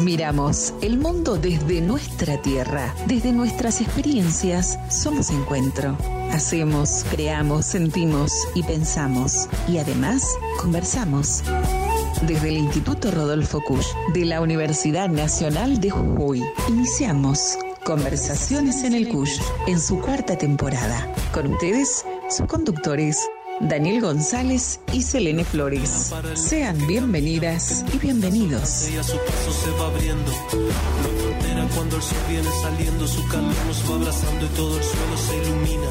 [0.00, 4.78] Miramos el mundo desde nuestra tierra, desde nuestras experiencias.
[4.88, 5.96] Somos encuentro.
[6.30, 9.48] Hacemos, creamos, sentimos y pensamos.
[9.66, 10.24] Y además,
[10.60, 11.42] conversamos.
[12.22, 17.58] Desde el Instituto Rodolfo Kusch de la Universidad Nacional de Jujuy, iniciamos
[17.88, 21.10] Conversaciones en el Kusch en su cuarta temporada.
[21.32, 23.18] Con ustedes, sus conductores,
[23.60, 26.12] Daniel González y Selene Flores.
[26.34, 28.68] Sean bienvenidas y bienvenidos.
[28.68, 30.32] Su paso se va abriendo.
[31.74, 35.36] Cuando el sol viene saliendo, su calor nos va abrazando y todo el suelo se
[35.36, 35.88] ilumina.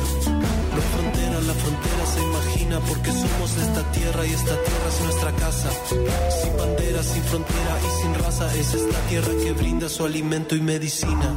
[0.76, 5.32] La frontera, la frontera se imagina porque somos esta tierra y esta tierra es nuestra
[5.34, 5.70] casa.
[6.42, 10.62] Sin bandera, sin frontera y sin raza, es esta tierra que brinda su alimento y
[10.62, 11.36] medicina.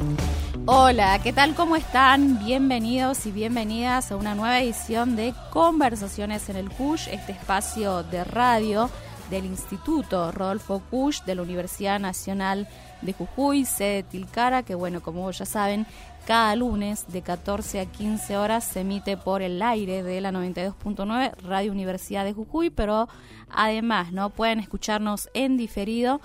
[0.73, 1.57] Hola, ¿qué tal?
[1.57, 2.39] ¿Cómo están?
[2.39, 8.23] Bienvenidos y bienvenidas a una nueva edición de Conversaciones en el CUSH, este espacio de
[8.23, 8.89] radio
[9.31, 12.69] del Instituto Rodolfo Kusch de la Universidad Nacional
[13.03, 15.89] de Jujuy, sede Tilcara, que bueno, como ya saben,
[16.25, 21.33] cada lunes de 14 a 15 horas se emite por el aire de la 92.9
[21.49, 23.09] Radio Universidad de Jujuy, pero
[23.51, 24.31] además, ¿no?
[24.31, 26.21] Pueden escucharnos en diferido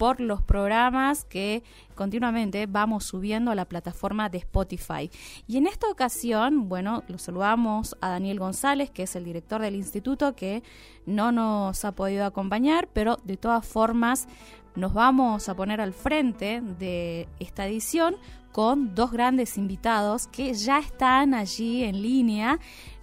[0.00, 1.62] por los programas que
[1.94, 5.10] continuamente vamos subiendo a la plataforma de Spotify.
[5.46, 9.74] Y en esta ocasión, bueno, lo saludamos a Daniel González, que es el director del
[9.74, 10.62] instituto, que
[11.04, 14.26] no nos ha podido acompañar, pero de todas formas
[14.74, 18.16] nos vamos a poner al frente de esta edición
[18.52, 22.58] con dos grandes invitados que ya están allí en línea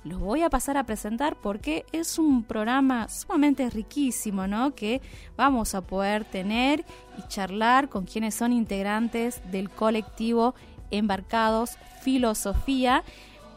[0.07, 4.73] los voy a pasar a presentar porque es un programa sumamente riquísimo, ¿no?
[4.73, 5.01] Que
[5.35, 6.85] vamos a poder tener
[7.17, 10.55] y charlar con quienes son integrantes del colectivo
[10.91, 13.03] Embarcados Filosofía.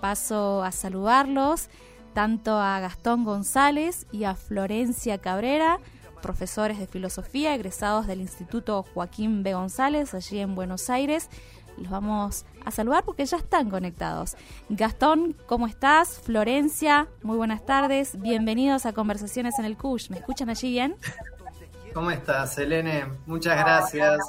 [0.01, 1.69] Paso a saludarlos
[2.15, 5.79] tanto a Gastón González y a Florencia Cabrera,
[6.21, 9.55] profesores de filosofía egresados del Instituto Joaquín B.
[9.55, 11.31] González, allí en Buenos Aires
[11.81, 14.37] los vamos a saludar porque ya están conectados.
[14.69, 16.21] Gastón, ¿cómo estás?
[16.21, 18.21] Florencia, muy buenas tardes.
[18.21, 20.11] Bienvenidos a Conversaciones en el CUSH.
[20.11, 20.97] ¿Me escuchan allí bien?
[21.95, 23.07] ¿Cómo estás, Selene?
[23.27, 24.21] Muchas gracias.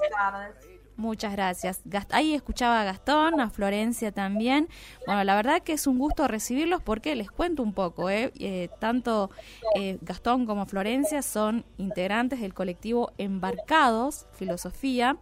[0.95, 1.81] Muchas gracias.
[2.11, 4.67] Ahí escuchaba a Gastón, a Florencia también.
[5.05, 8.09] Bueno, la verdad que es un gusto recibirlos porque les cuento un poco.
[8.09, 8.31] ¿eh?
[8.39, 9.31] eh tanto
[9.75, 15.17] eh, Gastón como Florencia son integrantes del colectivo Embarcados Filosofía,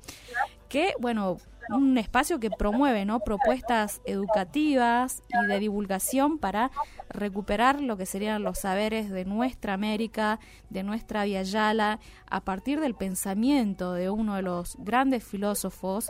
[0.68, 1.38] que, bueno,
[1.70, 3.20] un espacio que promueve ¿no?
[3.20, 6.72] propuestas educativas y de divulgación para
[7.10, 12.00] recuperar lo que serían los saberes de nuestra América, de nuestra Yala,
[12.30, 16.08] a partir del pensamiento de uno de los grandes filósofos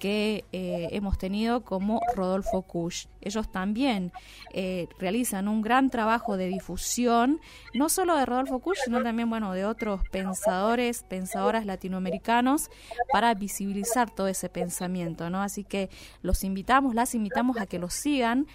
[0.00, 3.06] que eh, hemos tenido como Rodolfo Kusch.
[3.20, 4.10] Ellos también
[4.52, 7.38] eh, realizan un gran trabajo de difusión,
[7.74, 12.70] no solo de Rodolfo Kusch, sino también bueno, de otros pensadores, pensadoras latinoamericanos,
[13.12, 15.30] para visibilizar todo ese pensamiento.
[15.30, 15.42] ¿no?
[15.42, 15.90] Así que
[16.22, 18.46] los invitamos, las invitamos a que los sigan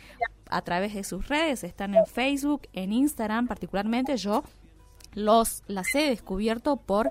[0.49, 4.43] a través de sus redes, están en Facebook, en Instagram particularmente, yo
[5.15, 7.09] los las he descubierto por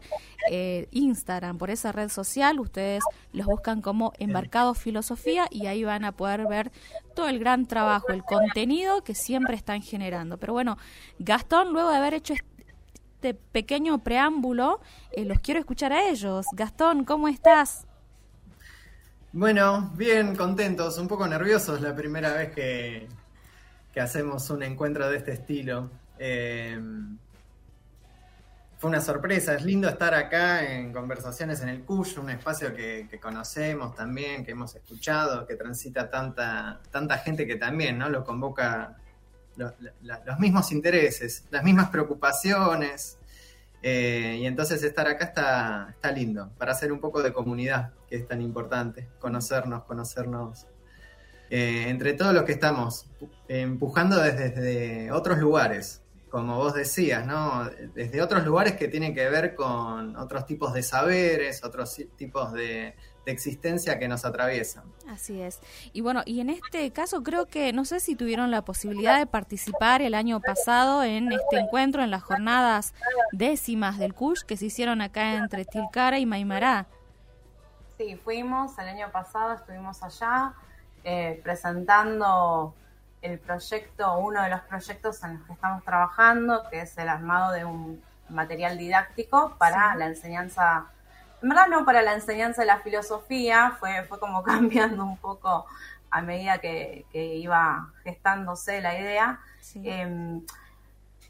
[0.50, 2.60] eh, Instagram, por esa red social.
[2.60, 6.70] Ustedes los buscan como Embarcado Filosofía y ahí van a poder ver
[7.14, 10.38] todo el gran trabajo, el contenido que siempre están generando.
[10.38, 10.78] Pero bueno,
[11.18, 16.46] Gastón, luego de haber hecho este pequeño preámbulo, eh, los quiero escuchar a ellos.
[16.52, 17.86] Gastón, ¿cómo estás?
[19.32, 23.08] Bueno, bien, contentos, un poco nerviosos la primera vez que,
[23.92, 25.90] que hacemos un encuentro de este estilo.
[26.18, 26.78] Eh,
[28.84, 29.54] fue una sorpresa.
[29.54, 34.50] Es lindo estar acá en Conversaciones en el CUSH, un espacio que, conocemos también, que
[34.50, 38.10] hemos escuchado, que transita tanta, tanta gente que también ¿no?
[38.10, 38.98] lo convoca
[39.56, 43.16] los mismos intereses, las mismas preocupaciones.
[43.80, 48.16] Eh, y entonces estar acá está, está lindo, para hacer un poco de comunidad, que
[48.16, 50.66] es tan importante, conocernos, conocernos
[51.48, 53.06] eh, entre todos los que estamos
[53.48, 56.03] empujando desde otros lugares,
[56.34, 57.70] como vos decías, ¿no?
[57.94, 62.96] Desde otros lugares que tienen que ver con otros tipos de saberes, otros tipos de,
[63.24, 64.82] existencia que nos atraviesan.
[65.08, 65.60] Así es.
[65.92, 69.26] Y bueno, y en este caso creo que, no sé si tuvieron la posibilidad de
[69.26, 72.94] participar el año pasado en este encuentro, en las jornadas
[73.30, 76.88] décimas del CUSH que se hicieron acá entre Tilcara y Maimará.
[77.96, 80.52] Sí, fuimos, el año pasado estuvimos allá
[81.04, 82.74] eh, presentando
[83.24, 87.52] el proyecto, uno de los proyectos en los que estamos trabajando, que es el armado
[87.52, 90.86] de un material didáctico para la enseñanza,
[91.42, 95.66] en verdad no para la enseñanza de la filosofía, fue, fue como cambiando un poco
[96.10, 99.40] a medida que, iba gestándose la idea.
[99.74, 100.42] Em,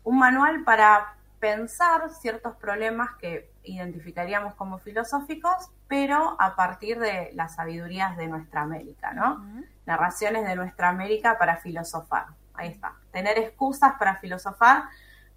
[0.02, 7.56] un manual para pensar ciertos problemas que identificaríamos como filosóficos, pero a partir de las
[7.56, 9.44] sabidurías de nuestra América, ¿no?
[9.87, 12.26] Narraciones de nuestra América para filosofar.
[12.55, 12.93] Ahí está.
[13.11, 14.84] Tener excusas para filosofar,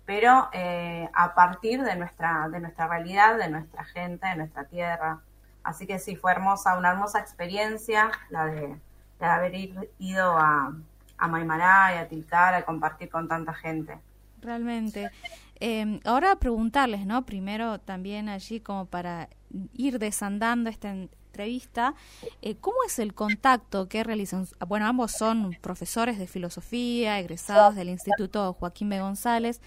[0.05, 5.21] pero eh, a partir de nuestra, de nuestra realidad, de nuestra gente, de nuestra tierra.
[5.63, 8.79] Así que sí, fue hermosa, una hermosa experiencia la de,
[9.19, 9.53] haber
[9.97, 10.73] ido a,
[11.17, 13.99] a Maimará y a Tilcara y compartir con tanta gente.
[14.41, 15.11] Realmente.
[15.59, 17.25] Eh, ahora preguntarles, ¿no?
[17.25, 19.29] Primero también allí como para
[19.73, 20.91] ir desandando esta
[21.37, 21.93] entrevista,
[22.41, 24.47] eh, ¿cómo es el contacto que realizan?
[24.67, 28.99] Bueno, ambos son profesores de filosofía, egresados del Instituto Joaquín B.
[28.99, 29.61] González,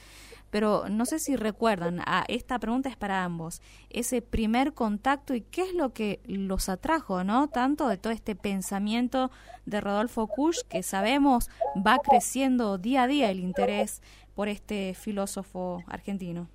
[0.51, 5.43] pero no sé si recuerdan, a esta pregunta es para ambos, ese primer contacto y
[5.43, 7.49] qué es lo que los atrajo, ¿no?
[7.49, 9.31] Tanto de todo este pensamiento
[9.65, 11.49] de Rodolfo Kusch, que sabemos
[11.87, 14.03] va creciendo día a día el interés
[14.35, 16.49] por este filósofo argentino?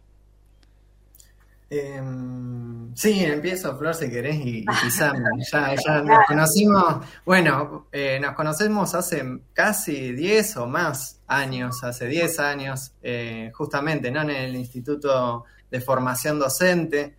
[1.68, 4.66] Em, sí, empiezo, Flor, si querés, y,
[5.52, 9.24] Ya, ya nos conocimos, bueno, eh, nos conocemos hace
[9.54, 14.22] casi 10 o más años, hace 10 años, eh, justamente, ¿no?
[14.22, 17.16] En el Instituto de Formación Docente,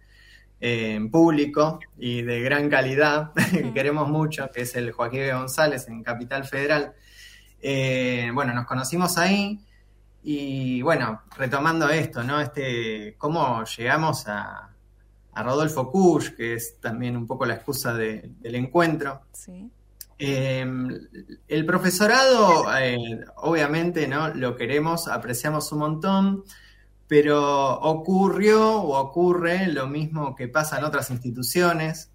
[0.60, 5.88] eh, en público y de gran calidad, que queremos mucho, que es el Joaquín González
[5.88, 6.94] en Capital Federal.
[8.32, 9.58] bueno, nos conocimos ahí.
[10.28, 12.40] Y bueno, retomando esto, ¿no?
[12.40, 14.72] Este, cómo llegamos a,
[15.36, 19.20] Rodolfo Kusch, que es también un poco la excusa del encuentro.
[19.30, 19.70] Sí.
[20.18, 20.88] Em,
[21.46, 24.34] el profesorado, eh, obviamente, ¿no?
[24.34, 26.44] Lo queremos, apreciamos un montón,
[27.06, 32.10] pero ocurrió o ocurre lo mismo que pasa en otras instituciones,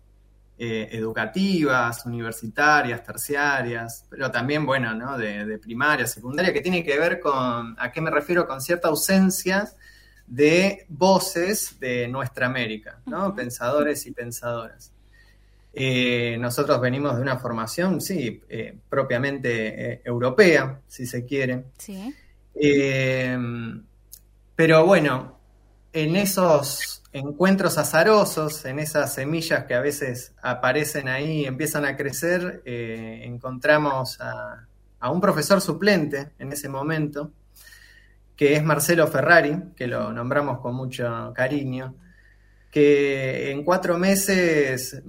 [0.64, 5.18] eh, educativas, universitarias, terciarias, pero también, bueno, ¿no?
[5.18, 8.46] de, primaria, secundaria, que tiene que ver con, ¿a qué me refiero?
[8.46, 9.68] Con cierta ausencia
[10.28, 13.34] de voces de nuestra América, ¿no?
[13.34, 14.94] Pensadores y pensadoras.
[15.74, 21.72] Eh, nosotros venimos de una formación, sí, eh, propiamente europea, si se quiere.
[21.80, 22.14] Sí.
[24.56, 25.40] pero bueno,
[25.92, 31.98] en esos encuentros azarosos, en esas semillas que a veces aparecen ahí y empiezan a
[31.98, 34.68] crecer, eh, encontramos a,
[35.12, 37.32] un profesor suplente en ese momento,
[38.36, 41.96] que es Marcelo Ferrari, que lo nombramos con mucho cariño,
[42.70, 45.02] que en cuatro meses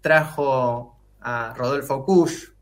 [0.00, 2.52] trajo a Rodolfo Kusch,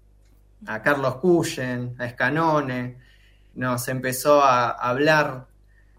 [0.66, 2.96] a Carlos Cushen, a Scanone,
[3.54, 5.50] nos empezó a hablar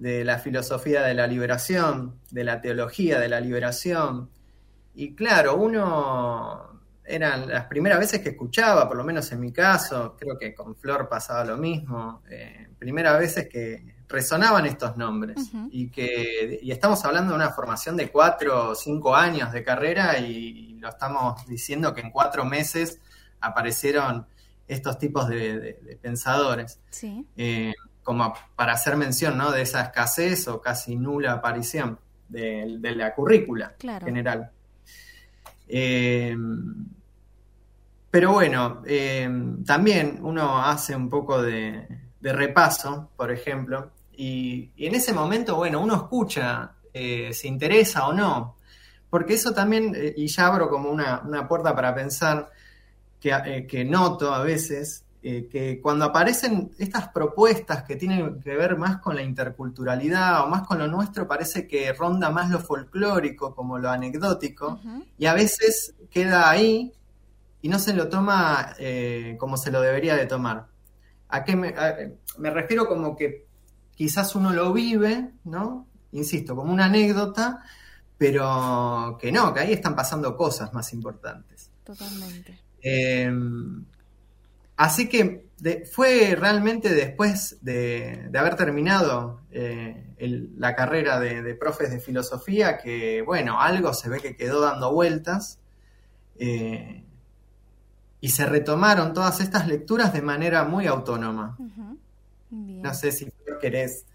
[0.02, 4.32] de la filosofía de la liberación, de la teología de la liberación.
[4.96, 10.18] Y claro, uno eran las primeras veces que escuchaba, por lo menos en mi caso,
[10.18, 15.90] creo que con Flor pasaba lo mismo, eh, primeras veces que resonaban estos nombres y
[15.90, 20.80] que y estamos hablando de una formación de cuatro o cinco años de carrera y,
[20.82, 23.00] lo estamos diciendo que en cuatro meses
[23.40, 24.26] aparecieron
[24.68, 26.80] estos tipos de, pensadores.
[26.90, 27.24] Sí.
[27.38, 27.72] Eh,
[28.04, 29.52] como para hacer mención ¿no?
[29.52, 34.52] de esa escasez o casi nula aparición de, la currícula general.
[35.68, 36.36] Eh,
[38.10, 39.30] pero bueno, eh,
[39.66, 41.88] también uno hace un poco de,
[42.22, 48.58] repaso, por ejemplo, y, en ese momento, bueno, uno escucha eh, si interesa o no,
[49.10, 52.50] porque eso también, y ya abro como una, puerta para pensar,
[53.20, 58.78] que, que noto a veces, eh, que cuando aparecen estas propuestas que tienen que ver
[58.78, 63.54] más con la interculturalidad o más con lo nuestro, parece que ronda más lo folclórico
[63.54, 64.80] como lo anecdótico
[65.18, 66.92] y a veces queda ahí
[67.62, 70.68] y no se lo toma eh, como se lo debería de tomar.
[71.30, 71.74] ¿A qué me,
[72.40, 73.46] me refiero como que
[73.96, 75.88] quizás uno lo vive, ¿no?
[76.14, 77.64] Insisto, como una anécdota,
[78.18, 81.70] pero que no, que ahí están pasando cosas más importantes.
[81.84, 82.60] Totalmente.
[82.82, 83.86] Em,
[84.82, 85.46] Así que
[85.92, 90.16] fue realmente después de, haber terminado eh,
[90.58, 95.60] la carrera de, profes de filosofía que, bueno, algo se ve que quedó dando vueltas
[96.40, 97.04] eh,
[98.22, 101.56] y se retomaron todas estas lecturas de manera muy autónoma.
[102.50, 104.08] No sé si querés.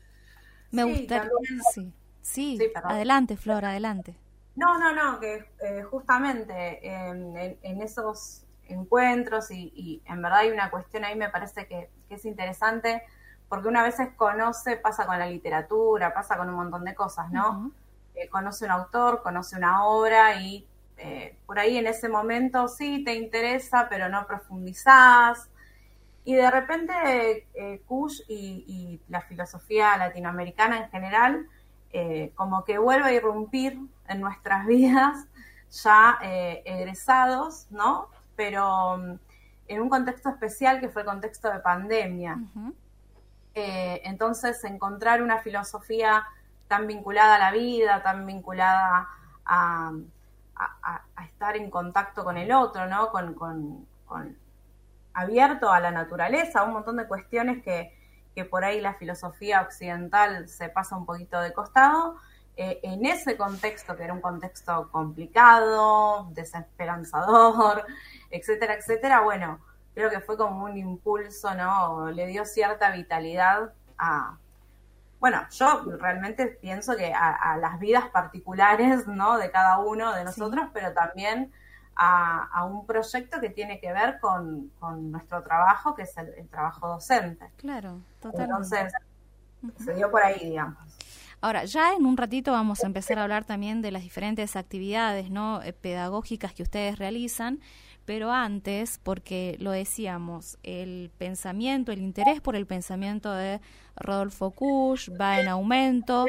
[0.72, 1.30] Me gustaría.
[1.70, 1.92] Sí,
[2.22, 4.16] sí, adelante, Flor, adelante.
[4.56, 11.04] No, no, no, que eh, justamente en esos encuentros y, en verdad hay una cuestión
[11.04, 13.02] ahí me parece que, es interesante
[13.48, 17.72] porque una vez conoce, pasa con la literatura, pasa con un montón de cosas, ¿no?
[18.14, 23.04] Eh, conoce un autor, conoce una obra y eh, por ahí en ese momento sí
[23.04, 25.50] te interesa, pero no profundizás.
[26.24, 31.48] Y de repente eh, Kush y, la filosofía latinoamericana en general
[32.34, 35.26] como que vuelve a irrumpir en nuestras vidas
[35.70, 38.10] ya egresados, ¿no?
[38.36, 39.14] Pero mm,
[39.68, 42.38] en un contexto especial que fue el contexto de pandemia.
[43.54, 46.24] Eh, entonces, encontrar una filosofía
[46.68, 49.08] tan vinculada a la vida, tan vinculada
[49.44, 49.92] a,
[51.24, 53.10] estar en contacto con el otro, ¿no?
[53.10, 53.86] Con,
[55.12, 57.92] abierto a la naturaleza, un montón de cuestiones que,
[58.34, 62.16] que por ahí la filosofía occidental se pasa un poquito de costado,
[62.58, 67.84] eh, en ese contexto, que era un contexto complicado, desesperanzador,
[68.36, 69.60] etcétera, etcétera, bueno,
[69.94, 72.10] creo que fue como un impulso, ¿no?
[72.10, 74.38] Le dio cierta vitalidad a,
[75.18, 79.38] bueno, yo realmente pienso que a, las vidas particulares, ¿no?
[79.38, 81.52] De cada uno de nosotros, pero también
[81.96, 84.70] a, un proyecto que tiene que ver con,
[85.10, 87.50] nuestro trabajo, que es el, trabajo docente.
[87.56, 88.52] Claro, totalmente.
[88.52, 88.92] Entonces,
[89.84, 90.78] se dio por ahí, digamos.
[91.40, 95.30] Ahora, ya en un ratito vamos a empezar a hablar también de las diferentes actividades
[95.30, 95.62] ¿no?
[95.62, 97.60] Eh, pedagógicas que ustedes realizan,
[98.06, 103.60] pero antes, porque lo decíamos, el pensamiento, el interés por el pensamiento de
[103.96, 106.24] Rodolfo Kusch va en aumento,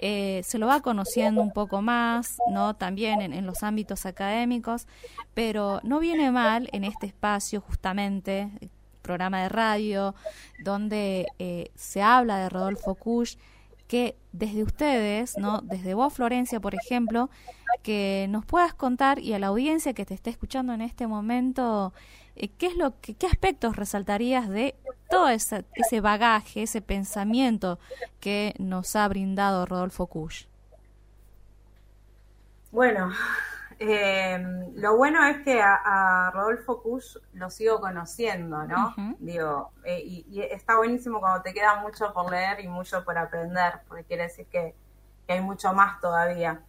[0.00, 2.76] eh, se lo va conociendo un poco más, ¿no?
[2.76, 4.86] También en, los ámbitos académicos,
[5.32, 8.50] pero no viene mal en este espacio justamente,
[9.00, 10.14] programa de radio,
[10.62, 13.38] donde eh, se habla de Rodolfo Kusch,
[13.86, 15.60] que desde ustedes, ¿no?
[15.62, 17.30] Desde vos, Florencia, por ejemplo,
[17.82, 21.92] que nos puedas contar y a la audiencia que te esté escuchando en este momento,
[22.36, 24.74] eh, ¿qué es lo que, qué aspectos resaltarías de
[25.10, 27.78] todo ese, ese bagaje, ese pensamiento
[28.20, 30.46] que nos ha brindado Rodolfo Kusch?
[32.72, 33.12] Bueno,
[33.78, 38.94] eh, lo bueno es que a, Rodolfo Kusch lo sigo conociendo, ¿no?
[39.18, 43.80] Digo, eh, y, está buenísimo cuando te queda mucho por leer y mucho por aprender,
[43.88, 44.74] porque quiere decir que,
[45.26, 46.60] hay mucho más todavía.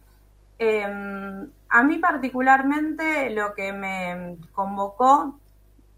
[0.58, 5.38] Em, a mí particularmente lo que me convocó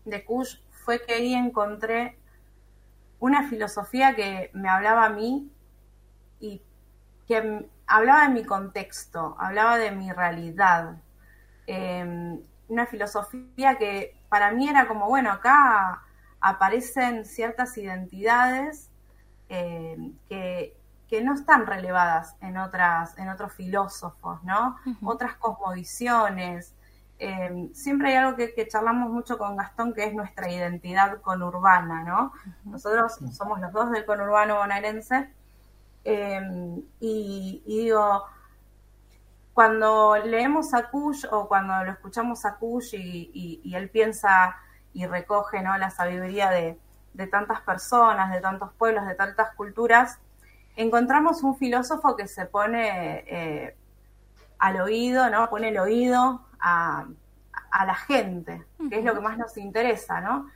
[0.05, 2.19] de Kusch fue que ahí encontré
[3.21, 5.53] una filosofía que me hablaba a mí
[6.41, 6.62] y
[7.29, 10.97] que hablaba de mi contexto, hablaba de mi realidad.
[11.66, 16.02] Em, una filosofía que para mí era como, bueno, acá
[16.40, 18.90] aparecen ciertas identidades
[19.49, 20.75] em, que,
[21.23, 24.76] no están relevadas en, otras, en otros filósofos, ¿no?
[25.02, 26.75] Otras cosmovisiones.
[27.18, 32.33] Em, siempre hay algo que, charlamos mucho con Gastón, que es nuestra identidad conurbana, ¿no?
[32.64, 35.33] Nosotros somos los dos del conurbano bonaerense,
[36.11, 38.25] Em, y, digo,
[39.53, 44.57] cuando leemos a Kush o cuando lo escuchamos a Kush y, él piensa
[44.95, 45.77] y recoge ¿no?
[45.77, 46.79] la sabiduría de,
[47.31, 50.19] tantas personas, de tantos pueblos, de tantas culturas,
[50.77, 53.77] encontramos un filósofo que se pone eh,
[54.59, 55.50] al oído, ¿no?
[55.50, 57.07] Pone el oído a,
[57.71, 60.49] a la gente, que es lo que más nos interesa, ¿no?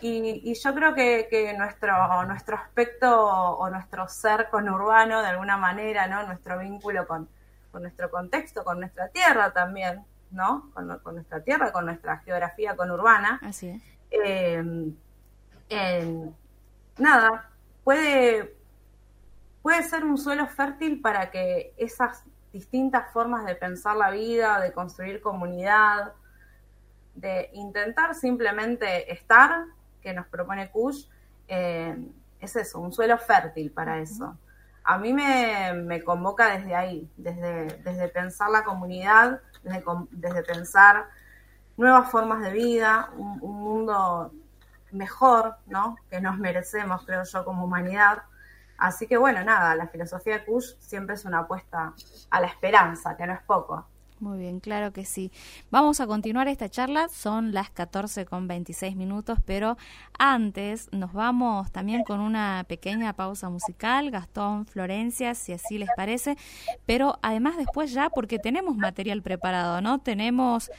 [0.00, 6.26] Y, yo creo que, nuestro, nuestro aspecto o nuestro ser conurbano, de alguna manera, ¿no?
[6.26, 7.28] Nuestro vínculo con,
[7.74, 10.70] nuestro contexto, con nuestra tierra también, ¿no?
[10.74, 13.40] Con, nuestra tierra, con nuestra geografía conurbana.
[13.42, 13.82] Así es.
[14.10, 14.64] Eh,
[16.98, 17.50] nada,
[17.84, 18.56] puede,
[19.62, 24.72] puede ser un suelo fértil para que esas distintas formas de pensar la vida, de
[24.72, 26.12] construir comunidad,
[27.14, 29.66] de intentar simplemente estar
[30.00, 31.06] que nos propone Kush
[31.48, 31.96] eh,
[32.40, 34.36] es eso, un suelo fértil para eso.
[34.82, 41.06] A mí me, convoca desde ahí, desde, desde pensar la comunidad, desde, desde pensar
[41.76, 44.32] nuevas formas de vida, un, mundo
[44.92, 45.96] mejor, ¿no?
[46.08, 48.22] Que nos merecemos, creo yo, como humanidad.
[48.78, 51.94] Así que bueno, nada, la filosofía de Kush siempre es una apuesta
[52.30, 53.86] a la esperanza, que no es poco.
[54.20, 55.32] Muy bien, claro que sí.
[55.70, 59.78] Vamos a continuar esta charla, son las 14 con 26 minutos, pero
[60.18, 66.36] antes nos vamos también con una pequeña pausa musical, Gastón, Florencia, si así les parece,
[66.84, 70.00] pero además después ya, porque tenemos material preparado, ¿no?
[70.00, 70.70] Tenemos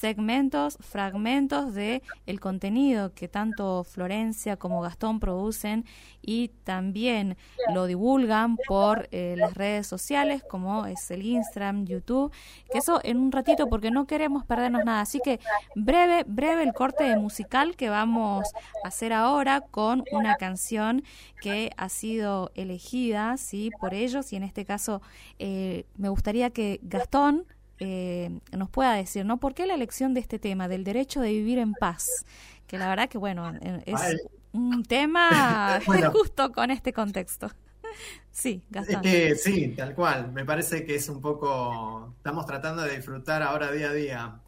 [0.00, 5.84] segmentos, fragmentos de el contenido que tanto Florencia como Gastón producen
[6.22, 7.36] y también
[7.74, 12.32] lo divulgan por eh, las redes sociales como es el Instagram, YouTube,
[12.72, 15.00] que eso en un ratito porque no queremos perdernos nada.
[15.00, 15.40] Así que
[15.74, 18.46] breve, breve el corte musical que vamos
[18.84, 21.02] a hacer ahora con una canción
[21.40, 25.02] que ha sido elegida, sí, por ellos y en este caso
[25.38, 27.44] eh, me gustaría que Gastón
[27.78, 29.38] eh, nos pueda decir, ¿no?
[29.38, 32.06] ¿Por qué la elección de este tema, del derecho de vivir en paz?
[32.66, 33.52] Que la verdad que, bueno,
[33.84, 34.00] es
[34.52, 35.80] un tema
[36.12, 37.50] justo con este contexto.
[38.30, 39.02] Sí, Gastón.
[39.36, 40.32] sí, tal cual.
[40.32, 42.12] Me parece que es un poco.
[42.18, 44.40] Estamos tratando de disfrutar ahora día a día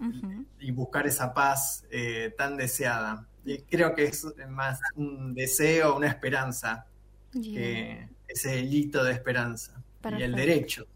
[0.61, 3.26] y buscar esa paz eh, tan deseada.
[3.45, 6.87] Y creo que es más un deseo, una esperanza,
[7.33, 9.83] que ese hito de esperanza
[10.19, 10.87] y el derecho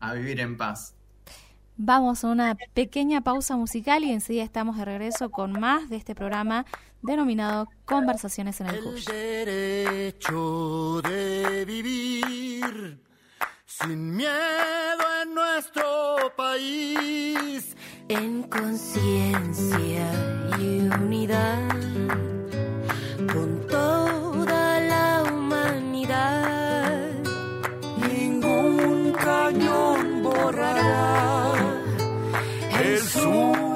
[0.00, 0.94] a vivir en paz.
[1.80, 6.16] Vamos a una pequeña pausa musical y enseguida estamos de regreso con más de este
[6.16, 6.66] programa
[7.02, 13.00] denominado Conversaciones en el El derecho de vivir
[13.64, 17.76] sin miedo en nuestro país,
[18.08, 20.10] en conciencia
[20.58, 21.68] y unidad,
[23.32, 24.27] con toda
[33.16, 33.67] el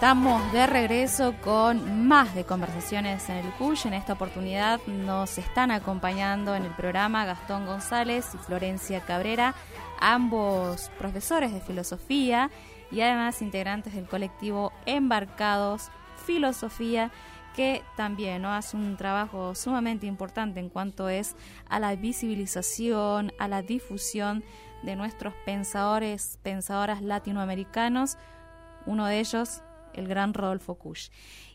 [0.00, 3.76] estamos de regreso con más de conversaciones en el CUY.
[3.84, 9.54] En esta oportunidad nos están acompañando en el programa Gastón González y Florencia Cabrera,
[10.00, 12.50] ambos profesores de filosofía
[12.90, 15.90] y además integrantes del colectivo Embarcados
[16.24, 17.10] Filosofía
[17.54, 21.36] que también hace un trabajo sumamente importante en cuanto es
[21.68, 24.44] a la visibilización, a la difusión
[24.82, 28.16] de nuestros pensadores, pensadoras latinoamericanos,
[28.86, 29.62] uno de ellos,
[30.00, 31.10] el gran Rodolfo Kusch.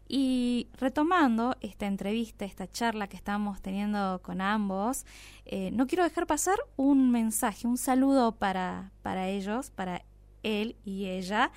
[0.07, 5.05] Y retomando esta entrevista, esta charla que estamos teniendo con ambos,
[5.45, 10.03] eh, no quiero dejar pasar un mensaje, un saludo para, para ellos, para
[10.45, 11.51] él y ella,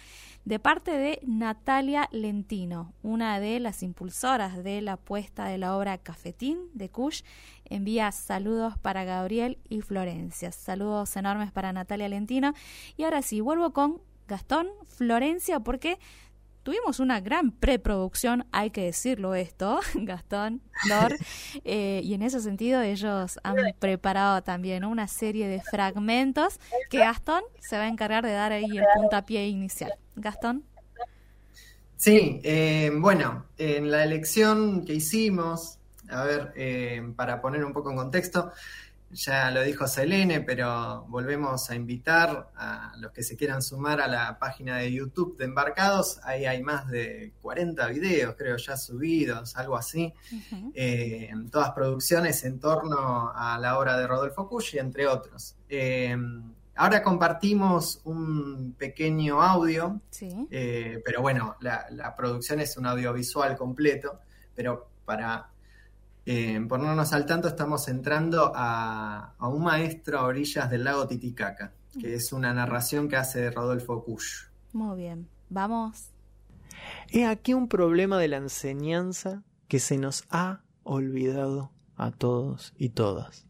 [0.46, 5.98] de parte de Natalia Lentino, una de las impulsoras de la puesta de la obra
[5.98, 7.20] Cafetín de Kush.
[7.66, 10.52] Envía saludos para Gabriel y Florencia.
[10.52, 12.54] Saludos enormes para Natalia Lentino.
[12.96, 15.98] Y ahora sí, vuelvo con Gastón, Florencia, porque
[16.62, 21.16] tuvimos una gran preproducción, hay que decirlo esto, Gastón, Flor,
[21.64, 27.42] eh, y en ese sentido ellos han preparado también una serie de fragmentos que Gastón
[27.60, 29.92] se va a encargar de dar ahí el puntapié inicial.
[30.16, 30.64] Gastón.
[31.96, 37.90] Sí, eh, bueno, en la elección que hicimos, a ver, eh, para poner un poco
[37.90, 38.52] en contexto,
[39.10, 44.06] ya lo dijo Selene, pero volvemos a invitar a los que se quieran sumar a
[44.08, 46.20] la página de YouTube de Embarcados.
[46.24, 50.12] Ahí hay más de 40 videos, creo, ya subidos, algo así.
[50.74, 55.56] Eh, todas producciones en torno a la obra de Rodolfo Cucci, entre otros.
[55.68, 56.16] Eh,
[56.76, 60.46] ahora compartimos un pequeño audio Sí.
[60.50, 64.20] eh, pero bueno, la, la producción es un audiovisual completo,
[64.54, 65.48] pero para
[66.30, 71.72] eh, ponernos al tanto estamos entrando a, a un maestro a orillas del lago Titicaca,
[71.98, 74.50] que es una narración que hace Rodolfo Kusch.
[74.74, 75.26] Muy bien.
[75.48, 76.10] Vamos.
[77.08, 82.90] He aquí un problema de la enseñanza que se nos ha olvidado a todos y
[82.90, 83.46] todas.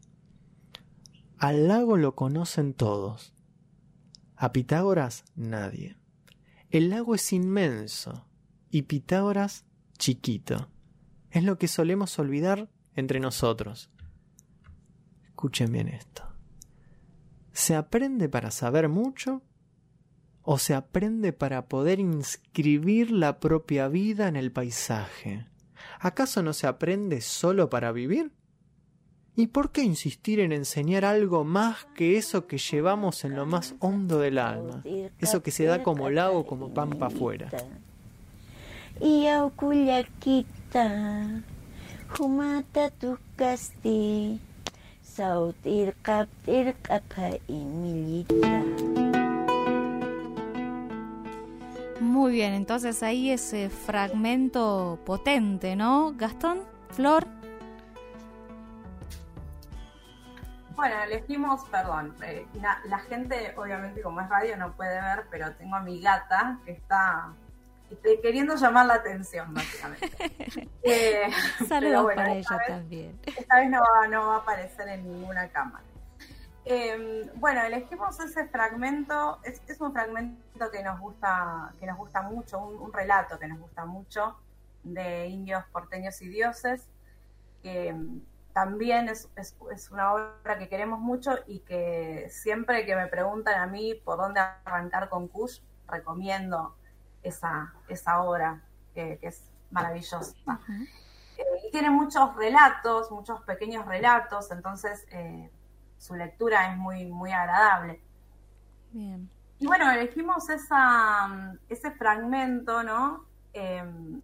[1.37, 3.33] Al lago lo conocen todos.
[4.37, 5.97] A Pitágoras nadie.
[6.69, 8.25] El lago es inmenso
[8.71, 9.65] y Pitágoras
[9.97, 10.69] chiquito.
[11.31, 13.89] Es lo que solemos olvidar entre nosotros.
[15.25, 16.23] Escuchen bien esto.
[17.53, 19.41] ¿Se aprende para saber mucho
[20.43, 25.45] o se aprende para poder inscribir la propia vida en el paisaje?
[25.99, 28.31] ¿Acaso no se aprende solo para vivir?
[29.35, 33.75] ¿Y por qué insistir en enseñar algo más que eso que llevamos en lo más
[33.79, 34.83] hondo del alma?
[35.17, 37.49] Eso que se da como lago, como pampa afuera.
[38.99, 39.53] Iyaw
[40.71, 41.41] kuya kita
[42.17, 44.39] Humata tukasti
[45.01, 48.63] Sautir kaptir kapa imilita
[52.01, 56.13] Muy bien, entonces ahí ese fragmento potente, ¿no?
[56.15, 57.27] Gastón, Flor.
[60.75, 65.51] Bueno, elegimos, perdón, eh, na- la gente obviamente como es radio no puede ver, pero
[65.55, 67.33] tengo a mi gata que está
[68.21, 70.69] queriendo llamar la atención, básicamente.
[70.83, 71.29] Eh,
[71.67, 73.19] Saludos bueno, para ella vez- también.
[73.25, 75.83] Esta vez no va, no va a aparecer en ninguna cámara.
[76.65, 82.21] Eh, bueno, elegimos ese fragmento, es, es un fragmento que nos gusta, que nos gusta
[82.21, 84.37] mucho, un, un relato que nos gusta mucho
[84.83, 86.87] de indios, porteños y dioses,
[87.61, 88.21] que mm,
[88.53, 93.59] también es, es- es una obra que queremos mucho y que siempre que me preguntan
[93.61, 96.75] a mí por dónde arrancar con Kush, recomiendo
[97.23, 98.61] esa, esa obra
[98.93, 100.33] que, que es maravillosa.
[101.37, 105.51] Eh, y tiene muchos relatos, muchos pequeños relatos, entonces eh,
[105.97, 108.01] su lectura es muy, muy agradable.
[108.91, 109.29] Bien.
[109.59, 113.25] Y bueno, elegimos esa, ese fragmento, ¿no?
[113.53, 114.21] Em,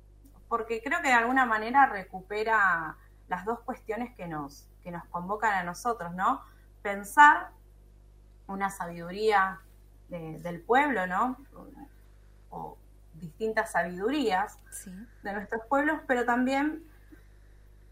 [0.47, 2.95] porque creo que de alguna manera recupera
[3.27, 6.41] las dos cuestiones que nos, que nos convocan a nosotros, ¿no?
[6.81, 7.49] Pensar
[8.47, 9.60] una sabiduría
[10.10, 11.38] de- del pueblo, ¿no?
[12.49, 12.77] O
[13.19, 14.91] distintas sabidurías Sí.
[15.23, 16.84] de nuestros pueblos, pero también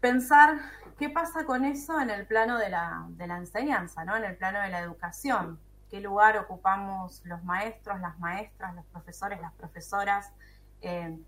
[0.00, 0.58] pensar
[0.98, 4.16] qué pasa con eso en el plano de la, de la enseñanza, ¿no?
[4.16, 5.58] En el plano de la educación.
[5.90, 10.32] ¿Qué lugar ocupamos los maestros, las maestras, los profesores, las profesoras
[10.82, 11.18] eh,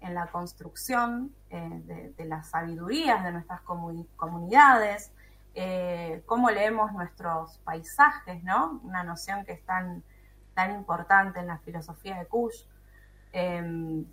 [0.00, 5.12] en la construcción eh, de, de las sabidurías de nuestras comuni- comunidades?
[5.54, 8.80] Eh, ¿Cómo leemos nuestros paisajes, ¿no?
[8.82, 10.02] Una noción que es tan,
[10.54, 12.64] tan importante en la filosofía de Kush.
[13.32, 14.04] Eh,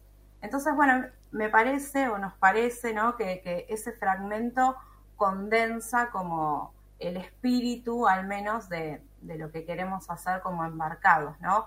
[0.41, 3.15] entonces, bueno, me parece o nos parece ¿no?
[3.15, 4.75] que, que ese fragmento
[5.15, 11.65] condensa como el espíritu, al menos, de, de lo que queremos hacer como embarcados, ¿no?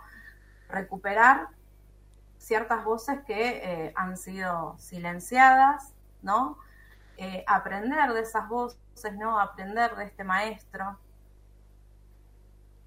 [0.68, 1.48] Recuperar
[2.38, 6.58] ciertas voces que eh, han sido silenciadas, ¿no?
[7.16, 8.78] Eh, aprender de esas voces,
[9.18, 9.40] ¿no?
[9.40, 10.98] Aprender de este maestro,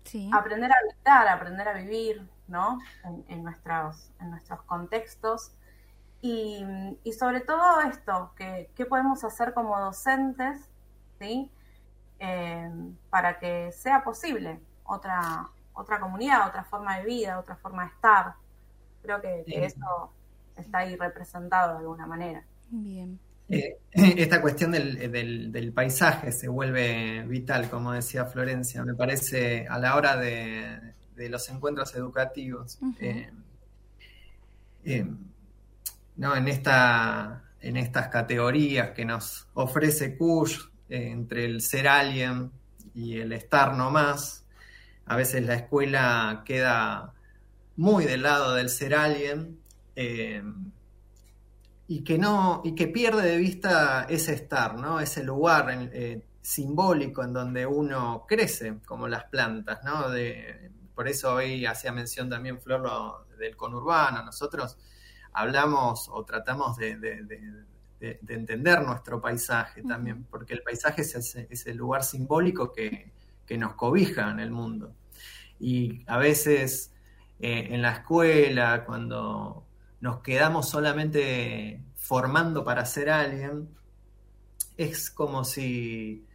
[0.03, 0.29] Sí.
[0.33, 2.79] aprender a habitar, aprender a vivir, ¿no?
[3.03, 5.53] En, en nuestros, en nuestros contextos.
[6.21, 6.63] Y,
[7.03, 10.69] y sobre todo esto, que, ¿qué podemos hacer como docentes,
[11.19, 11.49] ¿sí?
[12.19, 12.69] Eh,
[13.09, 18.33] para que sea posible otra, otra comunidad, otra forma de vida, otra forma de estar.
[19.01, 20.13] Creo que, eso
[20.55, 22.43] está ahí representado de alguna manera.
[22.69, 23.19] Bien.
[23.49, 29.67] Eh, esta cuestión del, del- del paisaje se vuelve vital, como decía Florencia, me parece
[29.67, 32.79] a la hora de, de los encuentros educativos.
[32.99, 33.29] Eh,
[34.83, 35.05] eh,
[36.17, 42.51] no, en, esta, en estas categorías que nos ofrece Kush, eh, entre el ser alguien
[42.93, 44.45] y el estar nomás,
[45.05, 47.13] a veces la escuela queda
[47.77, 49.59] muy del lado del ser alguien.
[49.95, 50.43] eh,
[51.87, 55.01] y que no y que pierde de vista ese estar, ¿no?
[55.01, 60.09] Ese lugar eh, simbólico en donde uno crece, como las plantas, ¿no?
[60.09, 64.23] De, por eso hoy hacía mención también Flor lo- del conurbano.
[64.23, 64.77] Nosotros
[65.33, 67.65] hablamos o tratamos de, de- de-
[67.99, 73.11] de- de entender nuestro paisaje también, porque el paisaje es ese, ese lugar simbólico que,
[73.45, 74.93] que nos cobija en el mundo.
[75.59, 76.93] Y a veces
[77.39, 79.65] eh, en la escuela, cuando
[79.99, 83.69] nos quedamos solamente formando para ser alguien,
[84.77, 86.25] es como si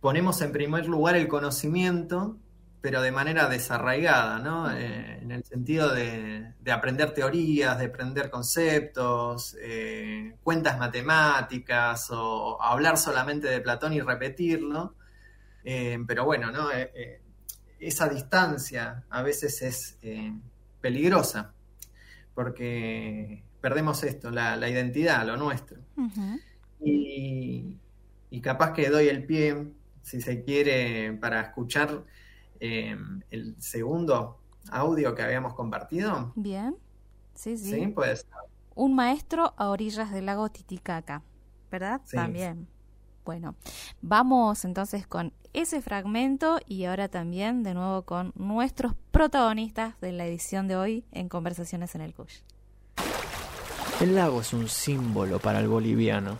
[0.00, 2.36] ponemos en primer lugar el conocimiento,
[2.80, 4.70] pero de manera desarraigada, ¿no?
[4.70, 12.60] Eh, en el sentido de, de aprender teorías, de aprender conceptos, eh, cuentas matemáticas o
[12.62, 14.94] hablar solamente de Platón y repetirlo.
[15.62, 16.68] Eh, pero bueno, ¿no?
[17.78, 19.98] Esa distancia a veces es
[20.80, 21.52] peligrosa,
[22.34, 25.78] porque perdemos esto, la, la identidad, lo nuestro.
[26.82, 29.66] Y capaz que doy el pie,
[30.02, 32.04] si se quiere, para escuchar
[32.60, 32.96] eh,
[33.30, 34.38] el segundo
[34.70, 36.32] audio que habíamos compartido.
[36.36, 36.76] Bien.
[37.34, 37.70] Sí, sí.
[37.70, 38.26] Sí, pues
[38.74, 41.22] Un maestro a orillas del lago Titicaca,
[41.70, 42.00] ¿verdad?
[42.04, 42.16] Sí.
[42.16, 42.68] También.
[43.24, 43.54] Bueno,
[44.02, 50.26] vamos entonces con ese fragmento y ahora también de nuevo con nuestros protagonistas de la
[50.26, 52.40] edición de hoy en Conversaciones en el Cush.
[54.00, 56.38] El lago es un símbolo para el boliviano,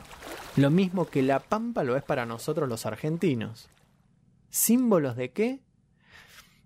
[0.57, 3.69] lo mismo que la pampa lo es para nosotros los argentinos.
[4.49, 5.61] ¿Símbolos de qué?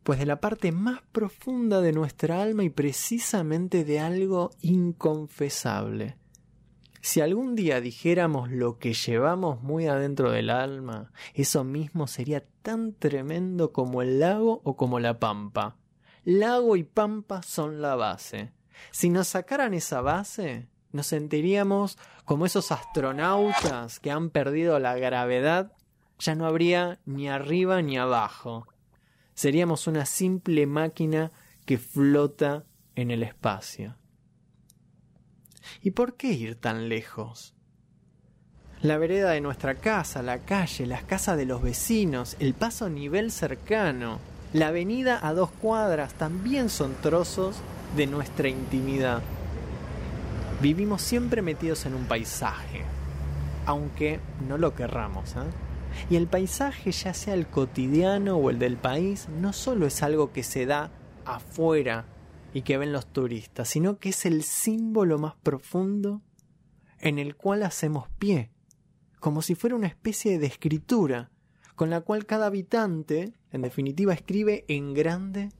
[0.04, 6.18] Pues de la parte más profunda de nuestra alma y precisamente de algo inconfesable.
[7.00, 12.92] Si algún día dijéramos lo que llevamos muy adentro del alma, eso mismo sería tan
[12.92, 15.78] tremendo como el lago o como la pampa.
[16.24, 18.52] Lago y pampa son la base.
[18.90, 25.72] Si nos sacaran esa base, nos sentiríamos como esos astronautas que han perdido la gravedad,
[26.18, 28.66] ya no habría ni arriba ni abajo.
[29.34, 31.32] Seríamos una simple máquina
[31.66, 33.96] que flota en el espacio.
[35.82, 37.54] ¿Y por qué ir tan lejos?
[38.80, 43.32] La vereda de nuestra casa, la calle, las casas de los vecinos, el paso nivel
[43.32, 44.18] cercano,
[44.52, 47.56] la avenida a dos cuadras también son trozos
[47.96, 49.22] de nuestra intimidad.
[50.60, 52.82] Vivimos siempre metidos en un paisaje,
[53.66, 55.32] aunque no lo querramos.
[55.32, 55.63] ¿eh?
[56.10, 60.32] Y el paisaje, ya sea el cotidiano o el del país, no solo es algo
[60.32, 60.90] que se da
[61.24, 62.06] afuera
[62.52, 66.22] y que ven los turistas, sino que es el símbolo más profundo
[67.00, 68.50] en el cual hacemos pie,
[69.20, 71.30] como si fuera una especie de escritura,
[71.74, 75.50] con la cual cada habitante, en definitiva, escribe en grande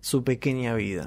[0.00, 1.06] su pequeña vida.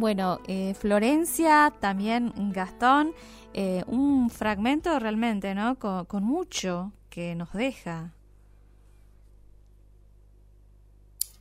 [0.00, 3.12] Bueno, eh, Florencia, también Gastón,
[3.52, 5.78] eh, un fragmento realmente, ¿no?
[5.78, 8.14] Con, con mucho que nos deja.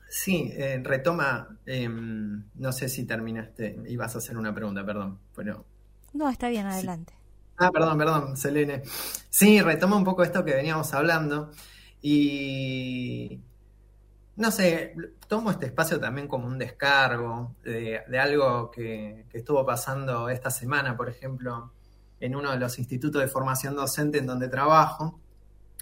[0.10, 5.65] sí, eh, retoma, em, no sé si terminaste, ibas a hacer una pregunta, perdón, pero...
[6.13, 7.13] No, está bien, adelante.
[7.58, 8.84] Ah, perdón, perdón, Selene.
[9.30, 11.52] Sí, retoma un poco esto que veníamos hablando
[12.02, 13.41] y
[14.39, 14.95] no sé,
[15.28, 21.10] tomo este espacio también como un descargo de, algo que, estuvo pasando esta semana, por
[21.10, 21.73] ejemplo,
[22.21, 25.19] en uno de los institutos de formación docente en donde trabajo.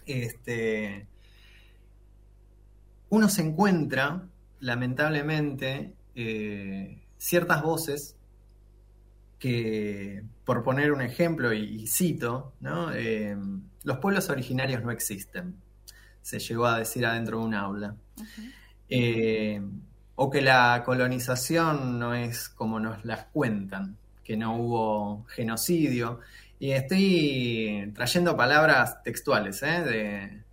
[0.07, 1.05] Este,
[3.09, 4.27] uno se encuentra,
[4.59, 8.15] lamentablemente, eh, ciertas voces
[9.37, 12.91] que, por poner un ejemplo, y, y cito, ¿no?
[12.91, 13.37] Eh,
[13.83, 15.61] los pueblos originarios no existen,
[16.27, 17.95] se llegó a decir adentro de un aula.
[18.89, 19.61] Eh,
[20.15, 26.19] o que la colonización no es como nos las cuentan, que no hubo genocidio.
[26.59, 29.83] Y estoy trayendo palabras textuales ¿eh?
[29.83, 30.43] de,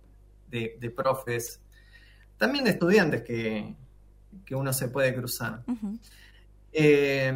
[0.49, 1.59] de- de profes,
[2.37, 3.73] también de estudiantes que,
[4.45, 5.63] que uno se puede cruzar.
[6.71, 7.33] Eh,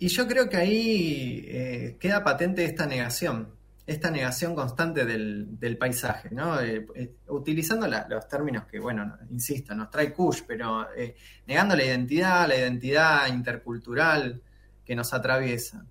[0.00, 3.48] y yo creo que ahí eh, queda patente esta negación,
[3.88, 6.60] esta negación constante del, paisaje, ¿no?
[6.60, 11.74] Eh, eh, utilizando los términos que, bueno, no- insisto, nos trae Kush, pero eh, negando
[11.74, 14.42] la identidad, la identidad intercultural
[14.84, 15.86] que nos atraviesa.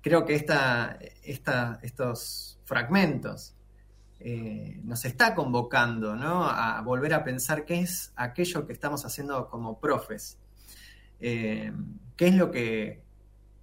[0.00, 3.54] Creo que esta, estos fragmentos
[4.18, 9.78] eh, nos está convocando a volver a pensar qué es aquello que estamos haciendo como
[9.78, 10.38] profes.
[11.20, 11.72] ¿Qué
[12.18, 13.02] es lo que,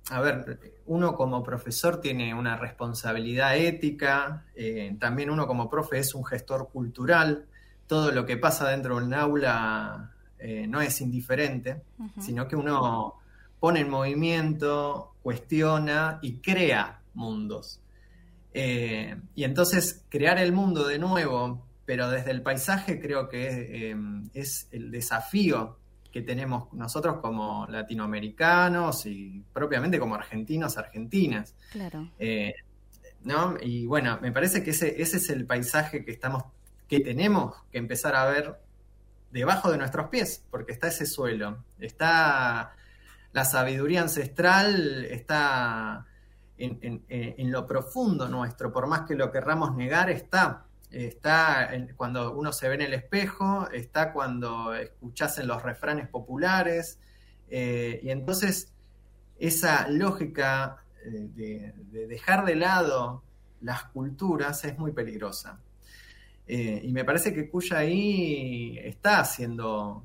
[0.10, 6.13] a ver, uno como profesor tiene una responsabilidad ética, eh, también uno como profe es
[6.13, 7.46] un gestor cultural,
[7.88, 11.82] todo lo que pasa dentro de un aula eh, no es indiferente,
[12.20, 13.15] sino que uno
[13.60, 17.80] pone en movimiento, cuestiona y crea mundos.
[18.54, 23.96] Eh, y entonces crear el mundo de nuevo pero desde el paisaje creo que
[24.34, 25.78] es el desafío
[26.15, 31.54] que tenemos nosotros como latinoamericanos y propiamente como argentinos, argentinas.
[31.73, 32.10] Claro.
[32.17, 32.54] Eh,
[33.25, 33.58] ¿no?
[33.62, 36.45] Y bueno, me parece que ese, ese es el paisaje que estamos,
[36.88, 38.58] que tenemos que empezar a ver
[39.30, 42.71] debajo de nuestros pies, porque está ese suelo, está
[43.34, 46.06] la sabiduría ancestral, está
[46.58, 50.63] en, en- en lo profundo nuestro, por más que lo querramos negar, está.
[50.95, 56.99] Está cuando uno se ve en el espejo, está cuando escuchas en los refranes populares,
[57.49, 58.73] eh, y entonces
[59.38, 63.23] esa lógica eh, de, de dejar de lado
[63.62, 65.60] las culturas es muy peligrosa.
[66.47, 70.03] Eh, y me parece que Cuya ahí está haciendo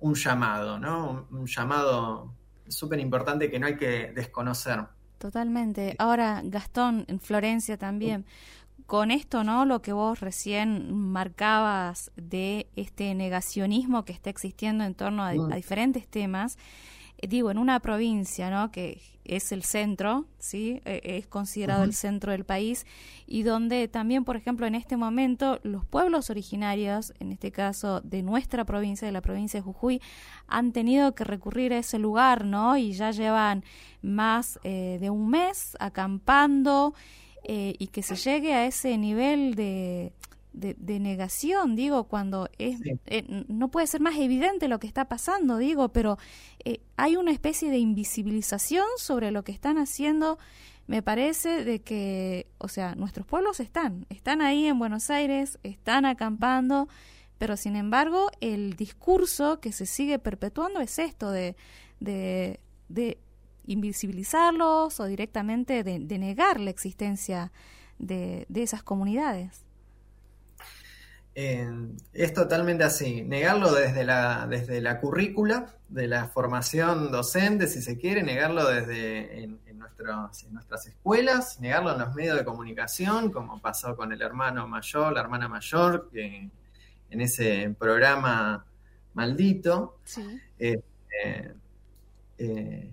[0.00, 1.26] un llamado, ¿no?
[1.30, 2.34] Un llamado
[2.68, 4.80] súper importante que no hay que desconocer.
[5.18, 5.96] Totalmente.
[5.98, 8.24] Ahora, Gastón, en Florencia también,
[8.90, 9.66] con esto, ¿no?
[9.66, 15.52] Lo que vos recién marcabas de este negacionismo que está existiendo en torno a, Mm.
[15.52, 16.58] a diferentes temas,
[17.18, 18.72] eh, digo, en una provincia, ¿no?
[18.72, 20.80] Que es el centro, ¿sí?
[20.84, 22.84] Eh, es considerado el centro del país
[23.28, 28.24] y donde también, por ejemplo, en este momento, los pueblos originarios, en este caso de
[28.24, 30.02] nuestra provincia, de la provincia de Jujuy,
[30.48, 32.76] han tenido que recurrir a ese lugar, ¿no?
[32.76, 33.62] Y ya llevan
[34.02, 36.92] más eh, de un mes acampando
[37.44, 40.12] eh, y que se llegue a ese nivel de,
[40.52, 42.92] de, de negación, digo, cuando es, Sí.
[43.06, 46.18] eh, no puede ser más evidente lo que está pasando, digo, pero
[46.64, 50.38] eh, hay una especie de invisibilización sobre lo que están haciendo,
[50.86, 56.04] me parece, de que, o sea, nuestros pueblos están, están ahí en Buenos Aires, están
[56.04, 56.88] acampando,
[57.38, 61.54] pero sin embargo el discurso que se sigue perpetuando es esto de,
[62.00, 63.18] de, de
[63.66, 67.52] invisibilizarlos o directamente de, de negar la existencia
[67.98, 69.62] de, de esas comunidades.
[71.34, 71.70] Eh,
[72.12, 73.22] es totalmente así.
[73.22, 79.42] Negarlo desde la, desde la currícula, de la formación docente, si se quiere, negarlo desde
[79.42, 84.12] en, en nuestros- en nuestras escuelas, negarlo en los medios de comunicación, como pasó con
[84.12, 86.48] el hermano mayor, la hermana mayor, que
[87.10, 88.64] en ese programa
[89.14, 89.98] maldito.
[90.04, 90.40] Sí.
[90.58, 90.80] Eh,
[91.24, 91.54] eh,
[92.38, 92.90] eh,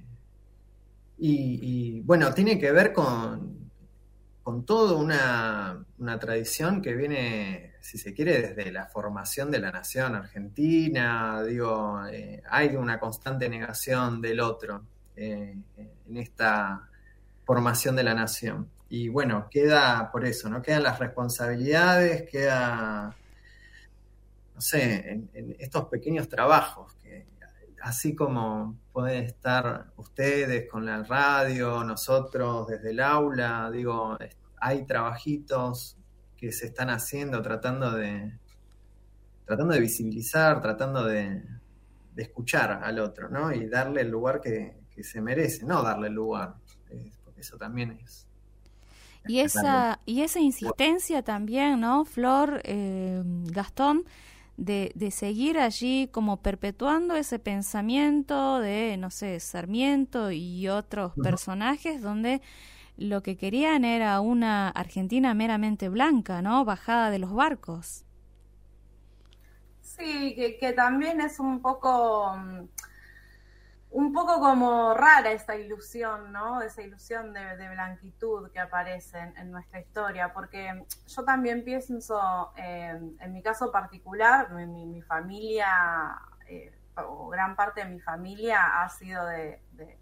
[1.18, 3.72] y, y, bueno, tiene que ver con,
[4.44, 9.72] con toda una, una tradición que viene, si se quiere, desde la formación de la
[9.72, 11.44] nación argentina.
[11.44, 14.84] Digo, eh, hay una constante negación del otro
[15.16, 16.88] eh, en esta
[17.46, 18.70] formación de la nación.
[18.90, 20.62] Y bueno, queda por eso, ¿no?
[20.62, 23.16] Quedan las responsabilidades, queda,
[24.56, 27.26] no sé, en, en estos pequeños trabajos que
[27.82, 34.18] así como pueden estar ustedes con la radio, nosotros desde el aula, digo,
[34.60, 36.00] hay trabajitos
[36.36, 38.40] que se están haciendo tratando de
[39.46, 41.44] tratando de visibilizar, tratando de,
[42.16, 43.54] de escuchar al otro, ¿no?
[43.54, 46.56] Y darle el lugar que, se merece, no darle el lugar,
[47.24, 48.26] porque eso también es.
[49.28, 54.06] Y esa, y esa insistencia también, ¿no, Flor, eh, Gastón,
[54.58, 62.02] de, de seguir allí como perpetuando ese pensamiento de, no sé, Sarmiento y otros personajes
[62.02, 62.42] donde
[62.98, 66.66] lo que querían era una Argentina meramente blanca, ¿no?
[66.66, 68.06] Bajada de los barcos.
[69.82, 72.68] Sí, que, que también es un poco, mm,
[73.90, 76.62] un poco como rara esa ilusión, ¿no?
[76.62, 82.52] Esa ilusión de, de blanquitud que aparece en, en nuestra historia, porque yo también pienso,
[82.58, 88.00] eh, en mi caso particular, mi, mi- mi familia, eh, o gran parte de mi
[88.02, 89.98] familia ha sido de, de-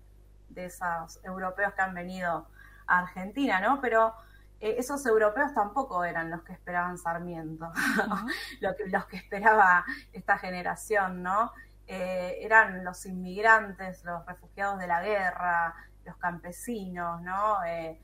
[0.49, 2.47] de esos europeos que han venido
[2.87, 3.81] a Argentina, ¿no?
[3.81, 4.13] Pero
[4.59, 7.71] eh, esos europeos tampoco eran los que esperaban Sarmiento
[8.77, 11.51] que, los que esperaba esta generación, ¿no?
[11.87, 17.63] Eh, eran los inmigrantes, los refugiados de la guerra, los campesinos, ¿no?
[17.65, 17.99] Eh,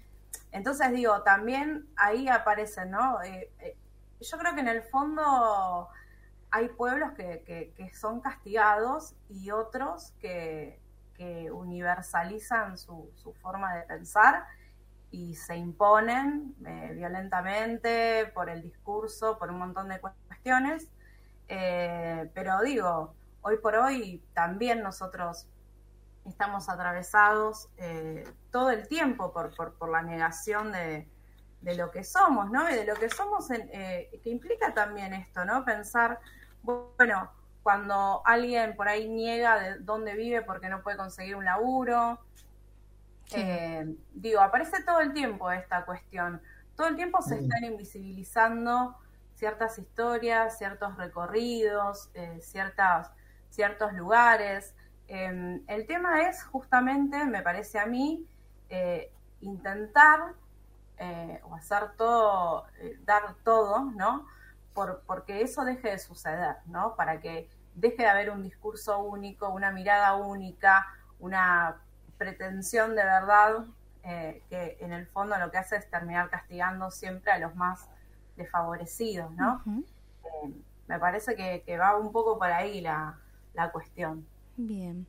[0.51, 3.21] entonces digo, también ahí aparecen, ¿no?
[3.23, 3.51] Eh,
[4.19, 5.89] yo creo que en el fondo
[6.51, 10.79] hay pueblos que, que- que son castigados y otros que,
[11.15, 14.45] que universalizan su, su forma de pensar
[15.11, 16.55] y se imponen
[16.95, 20.87] violentamente por el discurso, por un montón de cuestiones.
[21.47, 25.47] Pero digo, hoy por hoy también nosotros
[26.25, 31.07] estamos atravesados eh, todo el tiempo por, por, por la negación de,
[31.61, 32.69] de lo que somos, ¿no?
[32.69, 35.65] Y de lo que somos, en, eh, que implica también esto, ¿no?
[35.65, 36.19] Pensar,
[36.61, 37.31] bueno,
[37.63, 42.19] cuando alguien por ahí niega de dónde vive porque no puede conseguir un laburo,
[43.33, 46.41] eh, digo, aparece todo el tiempo esta cuestión.
[46.75, 47.43] Todo el tiempo se Mm.
[47.43, 48.95] están invisibilizando
[49.35, 52.11] ciertas historias, ciertos recorridos,
[52.41, 53.11] ciertas,
[53.51, 54.73] ciertos lugares.
[55.07, 58.25] Eh, el tema es justamente, me parece a mí,
[58.69, 60.33] eh, intentar
[60.97, 64.27] eh, o hacer todo, eh, dar todo, ¿no?
[64.73, 66.95] Por, porque eso deje de suceder, ¿no?
[66.95, 70.85] Para que deje de haber un discurso único, una mirada única,
[71.19, 71.77] una
[72.17, 73.65] pretensión de verdad
[74.03, 77.89] eh, que en el fondo lo que hace es terminar castigando siempre a los más
[78.35, 79.63] desfavorecidos, ¿no?
[79.65, 80.53] Eh,
[80.87, 83.17] me parece que, que va un poco por ahí la,
[83.53, 84.27] la cuestión.
[84.57, 85.07] Bien.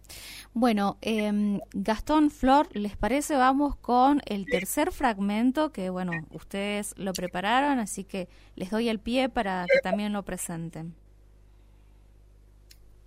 [0.54, 3.36] Bueno, em, Gastón, Flor, ¿les parece?
[3.36, 9.00] Vamos con el tercer fragmento que, bueno, ustedes lo prepararon, así que les doy el
[9.00, 10.94] pie para que también lo presenten.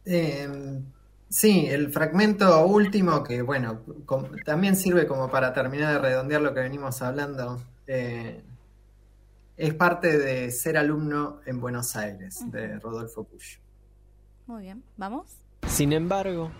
[0.05, 0.47] Eh,
[1.29, 6.53] sí, el fragmento último que, bueno, com- también sirve como para terminar de redondear lo
[6.53, 7.61] que venimos hablando.
[7.87, 8.43] eh,
[9.57, 13.59] es parte de ser alumno en Buenos Aires, de Rodolfo Puyo.
[14.47, 15.37] Muy bien, ¿vamos?
[15.67, 16.51] Sin embargo,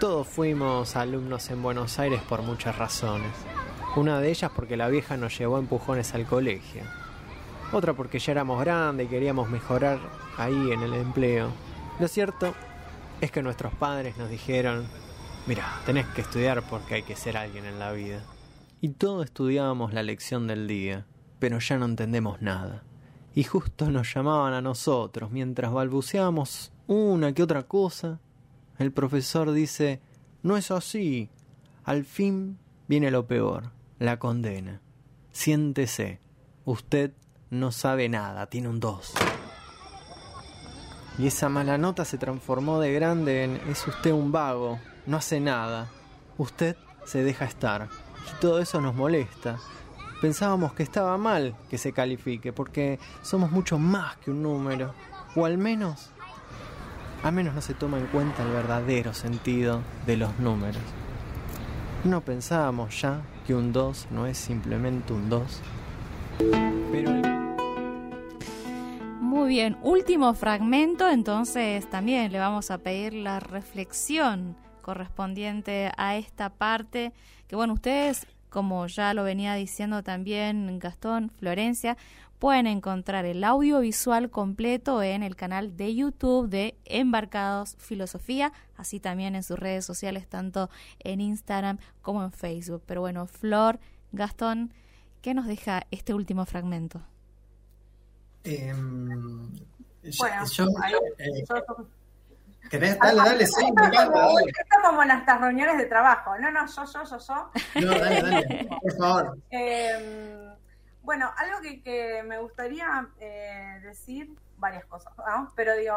[0.00, 3.30] todos fuimos alumnos en Buenos Aires por muchas razones.
[3.94, 6.82] Una de ellas porque la vieja nos llevó empujones al colegio.
[7.72, 10.00] Otra porque ya éramos grandes y queríamos mejorar
[10.36, 11.50] ahí en el empleo.
[12.00, 12.52] Lo cierto
[13.20, 14.84] es que nuestros padres nos dijeron,
[15.46, 18.24] mira, tenés que estudiar porque hay que ser alguien en la vida.
[18.80, 21.06] Y todos estudiábamos la lección del día,
[21.38, 22.82] pero ya no entendemos nada.
[23.36, 28.18] Y justo nos llamaban a nosotros mientras balbuceábamos una que otra cosa.
[28.78, 30.00] El profesor dice,
[30.42, 31.30] no es así.
[31.84, 32.58] Al fin
[32.88, 34.80] viene lo peor, la condena.
[35.30, 36.20] Siéntese,
[36.64, 37.12] usted
[37.50, 39.14] no sabe nada, tiene un 2.
[41.18, 45.40] Y esa mala nota se transformó de grande en es usted un vago, no hace
[45.40, 45.88] nada.
[46.38, 47.88] Usted se deja estar.
[48.26, 49.58] Y todo eso nos molesta.
[50.20, 54.94] Pensábamos que estaba mal que se califique porque somos mucho más que un número.
[55.34, 56.12] O al menos,
[57.22, 60.82] al menos no se toma en cuenta el verdadero sentido de los números.
[62.04, 65.60] No pensábamos ya que un 2 no es simplemente un 2.
[66.92, 67.10] Pero
[69.20, 76.50] Muy bien, último fragmento, entonces también le vamos a pedir la reflexión correspondiente a esta
[76.50, 77.12] parte,
[77.46, 81.96] que bueno, ustedes, como ya lo venía diciendo también Gastón, Florencia,
[82.38, 89.34] pueden encontrar el audiovisual completo en el canal de YouTube de Embarcados Filosofía, así también
[89.34, 90.70] en sus redes sociales, tanto
[91.00, 92.82] en Instagram como en Facebook.
[92.86, 93.80] Pero bueno, Flor,
[94.12, 94.72] Gastón,
[95.20, 97.02] ¿qué nos deja este último fragmento?
[98.44, 101.86] Em, yo- Bueno, yo, ahí, eh, yo-
[102.70, 102.98] ¿querés?
[102.98, 106.38] Dale, dale, sí, me Esto encanta, como, esto como en nuestras reuniones de trabajo.
[106.38, 107.80] No, no, yo, yo, yo, yo.
[107.80, 109.38] No, dale, dale, por favor.
[109.50, 110.48] Eh,
[111.08, 114.28] bueno, algo que, que me gustaría eh, decir,
[114.58, 115.54] varias cosas, ¿no?
[115.56, 115.96] pero digo,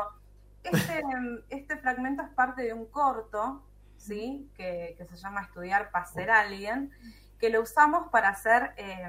[0.63, 1.03] este,
[1.49, 3.61] este fragmento es parte de un corto,
[3.97, 4.49] ¿sí?
[4.55, 6.93] Que, que se llama Estudiar para ser alguien,
[7.41, 9.03] que lo usamos para hacer eh,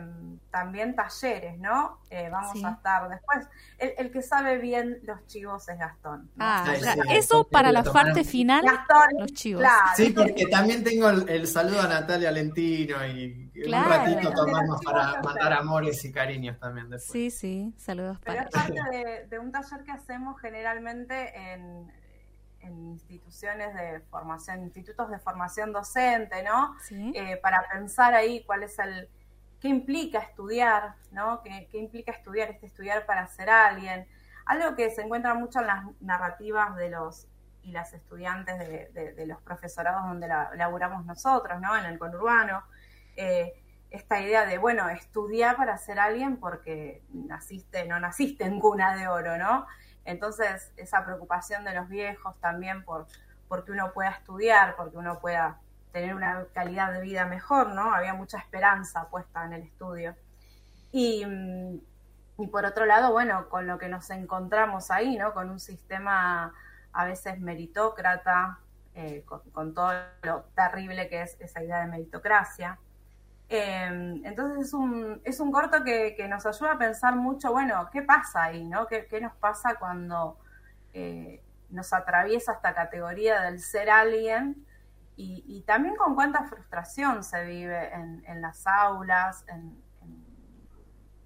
[0.50, 2.00] también talleres, ¿no?
[2.10, 2.64] Eh, vamos Sí.
[2.64, 3.46] a estar después.
[3.78, 6.30] El, el que sabe bien los chivos es Gastón.
[6.34, 6.44] ¿no?
[6.44, 8.12] Ah, sí, eso para la tomaron.
[8.14, 9.60] parte final, Gastón, los chivos.
[9.60, 9.90] claro.
[9.96, 13.84] Sí, porque también tengo el, el saludo a Natalia Lentino y Claro.
[13.84, 15.12] un ratito tomamos para
[15.56, 15.60] sé.
[15.60, 17.12] amores y cariños también después.
[17.12, 21.92] Sí, sí, saludos Pero para es parte de, de un taller que hacemos generalmente en,
[22.62, 26.74] en instituciones de formación, institutos de formación docente, ¿no?
[26.80, 27.12] Sí.
[27.14, 29.08] Eh, para pensar ahí cuál es el,
[29.60, 31.42] qué implica estudiar, ¿no?
[31.42, 34.06] ¿Qué, qué implica estudiar, este estudiar para ser alguien?
[34.46, 37.28] Algo que se encuentra mucho en las narrativas de los
[37.64, 41.76] y las estudiantes de, de- de los profesorados donde la, laburamos nosotros, ¿no?
[41.78, 42.64] En el conurbano.
[43.14, 43.52] Eh,
[43.90, 49.06] esta idea de, bueno, estudiar para ser alguien porque naciste, no naciste en cuna de
[49.06, 49.66] oro, ¿no?
[50.05, 53.07] Entonces, esa preocupación de los viejos también por
[53.53, 55.61] porque uno pueda estudiar, porque uno pueda
[55.92, 57.94] tener una calidad de vida mejor, ¿no?
[57.94, 60.16] Había mucha esperanza puesta en el estudio.
[60.90, 65.34] Y, mm, por otro lado, bueno, con lo que nos encontramos ahí, ¿no?
[65.34, 66.55] Con un sistema
[66.94, 68.59] a veces meritócrata,
[68.94, 69.92] eh, con, con todo
[70.22, 72.78] lo terrible que es esa idea de meritocracia.
[73.55, 77.86] Eh, entonces es un, es un corto que, que nos ayuda a pensar mucho, bueno,
[77.92, 78.64] ¿qué pasa ahí?
[78.64, 78.86] ¿no?
[78.86, 80.38] ¿Qué, qué nos pasa cuando
[80.94, 84.66] eh, nos atraviesa esta categoría del ser alguien?
[85.16, 90.24] Y, y también con cuánta frustración se vive en, en las aulas, en, en-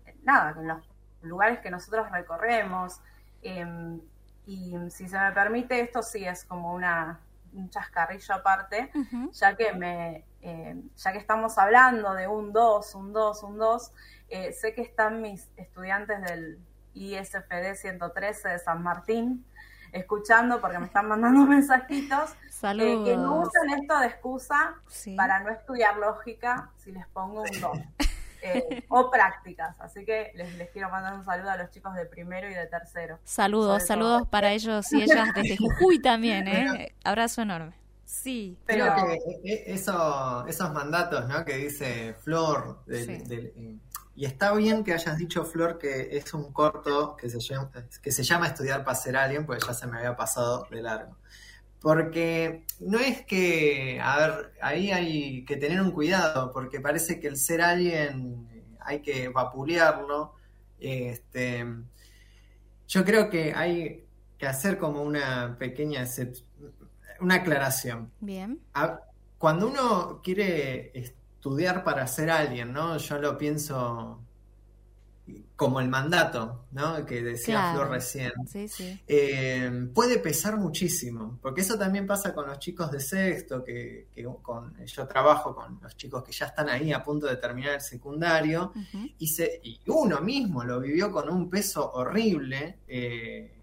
[0.06, 0.82] en nada, en los
[1.22, 3.00] lugares que nosotros recorremos.
[3.42, 4.00] Eh,
[4.46, 7.20] y si se me permite, esto sí es como una,
[7.52, 8.90] un chascarrillo aparte
[9.32, 13.92] ya que me eh, ya que estamos hablando de un 2, un 2, un 2,
[14.28, 16.58] eh, sé que están mis estudiantes del
[16.94, 19.44] ISFD 113 de San Martín,
[19.92, 22.30] escuchando porque me están mandando mensajitos.
[22.32, 23.08] eh, Saludos.
[23.08, 25.14] que no usen esto de excusa Sí.
[25.16, 27.78] para no estudiar lógica si les pongo un 2.
[28.42, 29.80] Eh, o prácticas.
[29.80, 32.66] Así que les, les quiero mandar un saludo a los chicos de primero y de
[32.66, 33.18] tercero.
[33.24, 34.30] Saludos, saludos todo.
[34.30, 36.94] para ellos y ellas desde Jujuy también, ¿eh?
[37.02, 37.72] Abrazo enorme.
[38.06, 39.14] Sí, Pero- que
[39.52, 41.44] eh, eso, esos mandatos ¿no?
[41.44, 43.28] que dice Flor, del- Sí.
[43.28, 43.76] del- eh,
[44.14, 48.10] y está bien que hayas dicho, Flor, que es un corto que se llama, que
[48.12, 51.16] se llama Estudiar para ser alguien, porque ya se me había pasado de largo.
[51.82, 57.26] Porque no es que, a ver, ahí hay que tener un cuidado, porque parece que
[57.28, 60.34] el ser alguien eh, hay que vapulearlo.
[60.80, 61.66] Este,
[62.88, 64.06] yo creo que hay
[64.38, 66.42] que hacer como una pequeña excep-
[67.20, 68.10] una aclaración.
[68.20, 68.60] bien.
[68.74, 69.00] A-
[69.38, 72.96] Cuando uno quiere estudiar para ser alguien, ¿no?
[72.96, 74.20] Yo lo pienso
[75.56, 77.04] como el mandato, ¿no?
[77.04, 77.78] Que decía Claro.
[77.78, 78.32] Flor recién.
[78.46, 79.00] Sí, sí.
[79.08, 84.22] Eh, puede pesar muchísimo, porque eso también pasa con los chicos de sexto, que, que
[84.42, 87.80] con, yo trabajo con los chicos que ya están ahí a punto de terminar el
[87.80, 88.72] secundario,
[89.18, 93.55] y, se, y uno mismo lo vivió con un peso horrible, eh,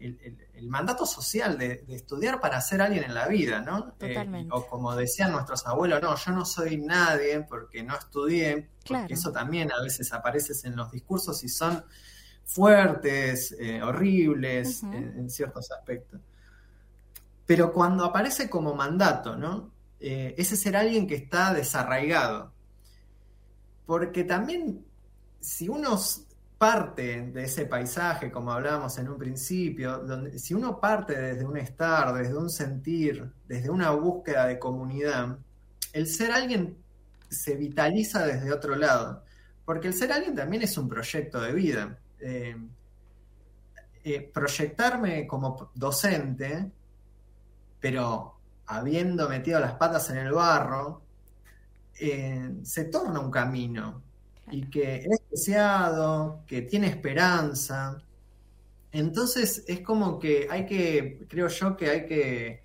[0.00, 3.94] el, el- el mandato social de, de estudiar para ser alguien en la vida, ¿no?
[4.00, 4.54] Eh, Totalmente.
[4.54, 9.14] o como decían nuestros abuelos, no, yo no soy nadie porque no estudié, porque Claro.
[9.14, 11.84] eso también a veces aparece en los discursos y son
[12.44, 16.20] fuertes, eh, horribles en, en ciertos aspectos.
[17.46, 19.72] Pero cuando aparece como mandato, ¿no?
[20.00, 22.52] Eh, ese ser alguien que está desarraigado.
[23.86, 24.84] Porque también,
[25.40, 26.22] si uno s-
[26.58, 31.56] parte de ese paisaje, como hablábamos en un principio, donde, si uno parte desde un
[31.56, 35.38] estar, desde un sentir, desde una búsqueda de comunidad,
[35.92, 36.76] el ser alguien
[37.28, 39.22] se vitaliza desde otro lado.
[39.64, 41.98] Porque el ser alguien también es un proyecto de vida.
[42.18, 42.56] Eh,
[44.04, 46.70] eh, proyectarme como docente,
[47.78, 48.34] pero
[48.66, 51.02] habiendo metido las patas en el barro,
[52.00, 54.02] eh, se torna un camino
[54.50, 58.02] y que es deseado, que tiene esperanza.
[58.92, 62.62] Entonces es como que hay que, creo yo que hay que,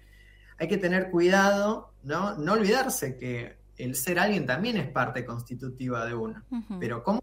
[0.57, 2.37] hay que tener cuidado, ¿no?
[2.37, 6.43] No olvidarse que el ser alguien también es parte constitutiva de uno.
[6.79, 7.21] Pero ¿cómo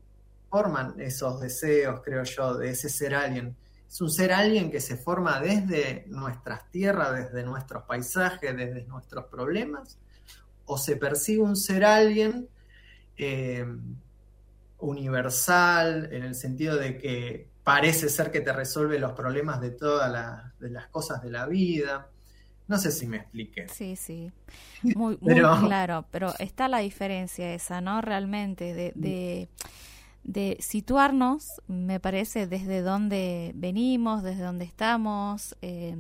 [0.51, 3.57] forman esos deseos, creo yo, de ese ser alguien?
[3.89, 9.25] Es un ser alguien que se forma desde nuestras tierras, desde nuestros paisajes, desde nuestros
[9.27, 9.99] problemas,
[10.67, 12.49] o se percibe un ser alguien
[13.17, 13.67] eh,
[14.81, 20.11] universal, en el sentido de que parece ser que te resuelve los problemas de todas
[20.11, 22.11] la- de las cosas de la vida.
[22.69, 23.69] No sé si me expliqué.
[23.69, 24.33] Sí, sí.
[24.95, 25.19] Muy,
[25.59, 28.01] claro, pero está la diferencia esa, ¿no?
[28.01, 29.49] Realmente, de, de,
[30.25, 35.97] de situarnos, me parece, desde donde venimos, desde donde estamos, eh,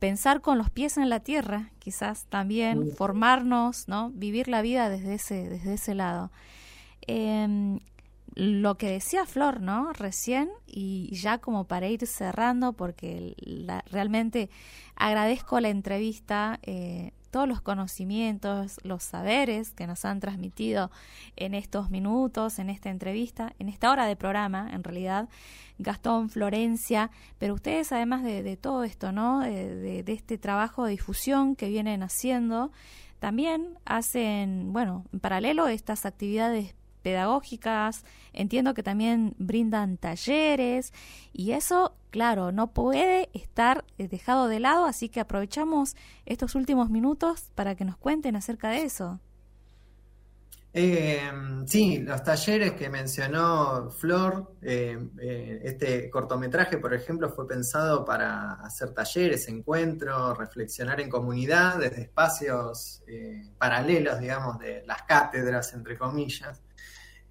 [0.00, 2.90] pensar con los pies en la tierra, quizás también, Mm.
[2.90, 4.10] formarnos, ¿no?
[4.14, 6.30] Vivir la vida desde ese, desde ese lado.
[7.06, 7.80] Em,
[8.36, 9.92] lo que decía Flor, ¿no?
[9.94, 14.50] Recién, y ya como para ir cerrando, porque la- realmente
[14.94, 20.90] agradezco la entrevista, eh, todos los conocimientos, los saberes que nos han transmitido
[21.36, 25.28] en estos minutos, en esta entrevista, en esta hora de programa, en realidad,
[25.78, 29.40] Gastón, Florencia, pero ustedes además de, de todo esto, ¿no?
[29.40, 32.70] De, de- de este trabajo de difusión que vienen haciendo,
[33.18, 36.74] también hacen, bueno, en paralelo estas actividades
[37.06, 40.92] pedagógicas, entiendo que también brindan talleres
[41.32, 45.94] y eso, claro, no puede estar eh, dejado de lado, así que aprovechamos
[46.24, 49.20] estos últimos minutos para que nos cuenten acerca de eso.
[50.78, 51.32] Eh,
[51.64, 58.52] sí, los talleres que mencionó Flor, eh, eh, este cortometraje, por ejemplo, fue pensado para
[58.56, 63.02] hacer talleres, encuentros, reflexionar en comunidad desde espacios
[63.56, 66.60] paralelos, digamos, de las cátedras, entre comillas,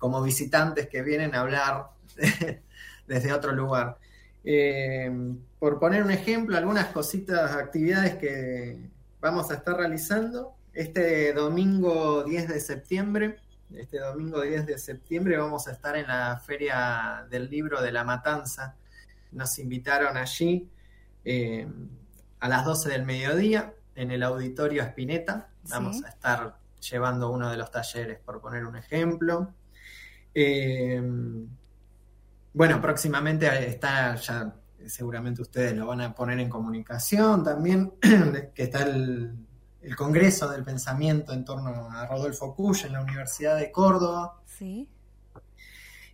[0.05, 1.87] como visitantes que vienen a hablar
[3.07, 3.97] desde otro lugar.
[4.43, 5.11] Eh,
[5.57, 8.87] por poner un ejemplo, algunas cositas, actividades que
[9.19, 10.53] vamos a estar realizando.
[10.75, 13.39] Este domingo 10 de septiembre,
[13.73, 18.03] este domingo 10 de septiembre vamos a estar en la Feria del Libro de la
[18.03, 18.75] Matanza.
[19.31, 20.69] Nos invitaron allí
[21.23, 21.67] eh,
[22.41, 25.47] a las 12 del mediodía en el Auditorio Espineta.
[25.63, 26.03] Vamos Sí.
[26.05, 26.57] a estar
[26.91, 29.51] llevando uno de los talleres, por poner un ejemplo.
[30.37, 31.01] Eh,
[32.53, 34.53] bueno, próximamente está ya,
[34.85, 37.93] seguramente ustedes lo van a poner en comunicación también,
[38.53, 39.33] que está el,
[39.81, 44.41] el Congreso del Pensamiento en torno a Rodolfo Cuyo en la Universidad de Córdoba.
[44.45, 44.89] Sí,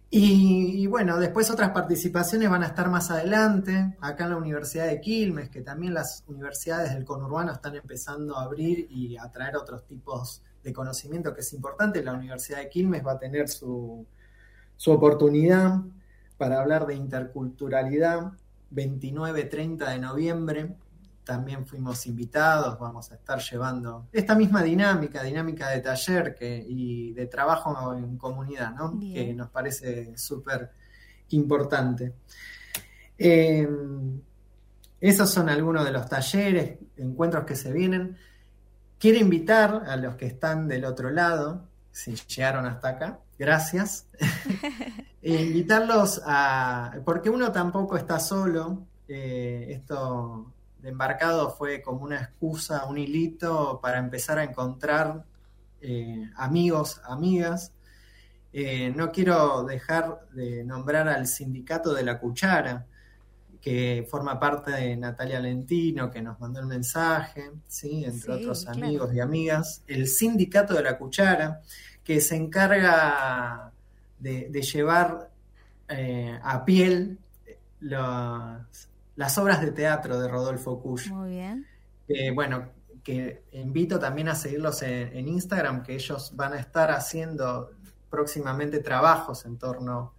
[0.09, 4.88] Y, y bueno, después otras participaciones van a estar más adelante, acá en la Universidad
[4.88, 9.55] de Quilmes, que también las universidades del conurbano están empezando a abrir y a traer
[9.55, 12.03] otros tipos de conocimiento que es importante.
[12.03, 14.05] La Universidad de Quilmes va a tener su,
[14.76, 15.82] su oportunidad
[16.38, 18.32] para hablar de interculturalidad
[18.74, 20.76] 29-30 de noviembre.
[21.24, 27.14] También fuimos invitados, vamos a estar llevando esta misma dinámica, dinámica de taller que, y
[27.14, 28.91] de trabajo en comunidad, ¿no?
[28.93, 29.14] Bien.
[29.14, 30.72] que nos parece súper
[31.30, 32.14] importante.
[33.18, 33.70] Eh,
[34.99, 38.18] esos son algunos de los talleres, encuentros que se vienen.
[39.02, 44.08] Quiero invitar a los que están del otro lado, si llegaron hasta acá, gracias.
[45.24, 46.99] E invitarlos a.
[47.06, 48.88] Porque uno tampoco está solo.
[49.08, 55.24] eh, esto de embarcado fue como una excusa, un hilito para empezar a encontrar
[55.80, 57.72] eh, amigos, amigas.
[58.54, 62.86] Eh, no quiero dejar de nombrar al sindicato de la cuchara,
[63.62, 68.03] que forma parte de Natalia Lentino, que nos mandó el mensaje, ¿sí?
[68.05, 68.86] entre Sí, otros claro.
[68.86, 69.84] amigos y amigas.
[69.88, 71.62] El sindicato de la cuchara,
[72.03, 73.72] que se encarga
[74.20, 75.30] de, de llevar
[75.89, 77.20] eh, a piel
[77.80, 81.09] los- las obras de teatro de Rodolfo Kusch.
[81.09, 81.68] Muy bien.
[82.36, 82.70] Bueno,
[83.03, 87.72] que invito también a seguirlos en, en Instagram, que ellos van a estar haciendo
[88.09, 90.14] próximamente trabajos en torno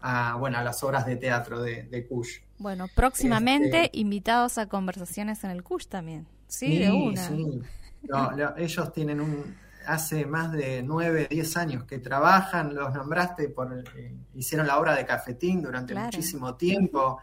[0.00, 2.42] a, bueno, a las obras de teatro de, de Kusch.
[2.58, 6.26] Bueno, próximamente Este- invitados a conversaciones en el CUSH también.
[6.48, 7.28] Sí, de una.
[7.28, 7.60] sí.
[8.02, 9.54] No, lo- ellos tienen un,
[9.86, 14.94] hace más de nueve, diez años que trabajan, los nombraste, por, eh, hicieron la obra
[14.94, 16.06] de Cafetín durante Claro.
[16.06, 17.18] muchísimo tiempo.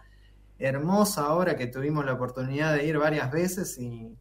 [0.57, 4.15] Hermosa obra que tuvimos la oportunidad de ir varias veces y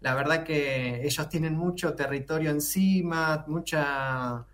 [0.00, 4.46] la verdad que ellos tienen mucho territorio encima, mucha,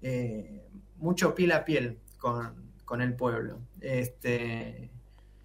[0.00, 0.62] eh,
[0.96, 3.60] mucho piel a piel con, con el pueblo.
[3.80, 4.90] Este,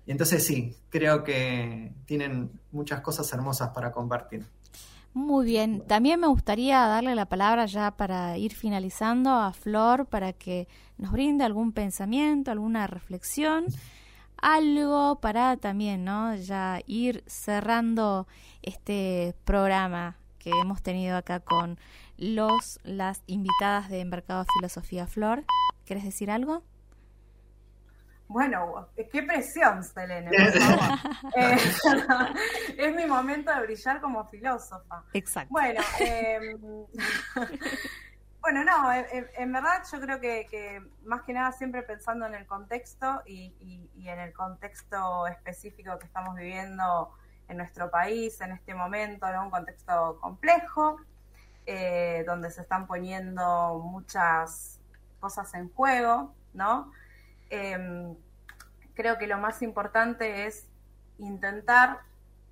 [0.05, 4.45] y entonces sí, creo que tienen muchas cosas hermosas para compartir.
[5.13, 5.81] Muy bien.
[5.87, 11.13] También me gustaría darle la palabra ya para ir finalizando a Flor para que nos
[11.13, 13.65] brinde algún pensamiento, alguna reflexión,
[14.37, 16.35] algo para también, ¿no?
[16.35, 18.27] Ya ir cerrando
[18.61, 21.79] este programa que hemos tenido acá con
[22.17, 25.45] los las invitadas de Embarcado Filosofía Flor.
[25.85, 26.61] ¿Quieres decir algo?
[28.27, 30.99] Bueno, qué presión, Selene, por favor.
[31.37, 31.57] Eh,
[32.77, 35.03] es mi momento de brillar como filósofa.
[35.13, 35.49] Exacto.
[35.51, 36.55] Bueno, eh,
[38.41, 42.45] bueno, no, en, verdad yo creo que, que más que nada siempre pensando en el
[42.45, 47.11] contexto y, y- y en el contexto específico que estamos viviendo
[47.47, 49.43] en nuestro país en este momento, ¿no?
[49.45, 50.97] un contexto complejo,
[51.67, 54.79] eh, donde se están poniendo muchas
[55.19, 56.91] cosas en juego, ¿no?
[57.49, 58.15] Em,
[58.93, 60.67] creo que lo más importante es
[61.17, 61.99] intentar,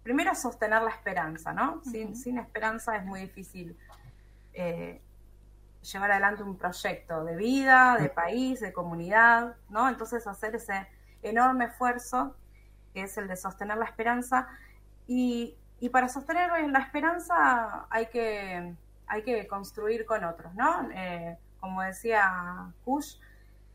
[0.04, 1.82] primero, sostener la esperanza, ¿no?
[1.84, 3.78] Sin, sin esperanza es muy difícil
[4.54, 5.02] eh,
[5.92, 9.90] llevar adelante un proyecto de vida, de país, de comunidad, ¿no?
[9.90, 10.88] Entonces hacer ese
[11.22, 12.36] enorme esfuerzo
[12.94, 14.48] que es el de sostener la esperanza
[15.08, 18.76] y, y para sostener la esperanza hay que,
[19.08, 20.90] hay que construir con otros, ¿no?
[20.92, 23.16] Eh, como decía Kush,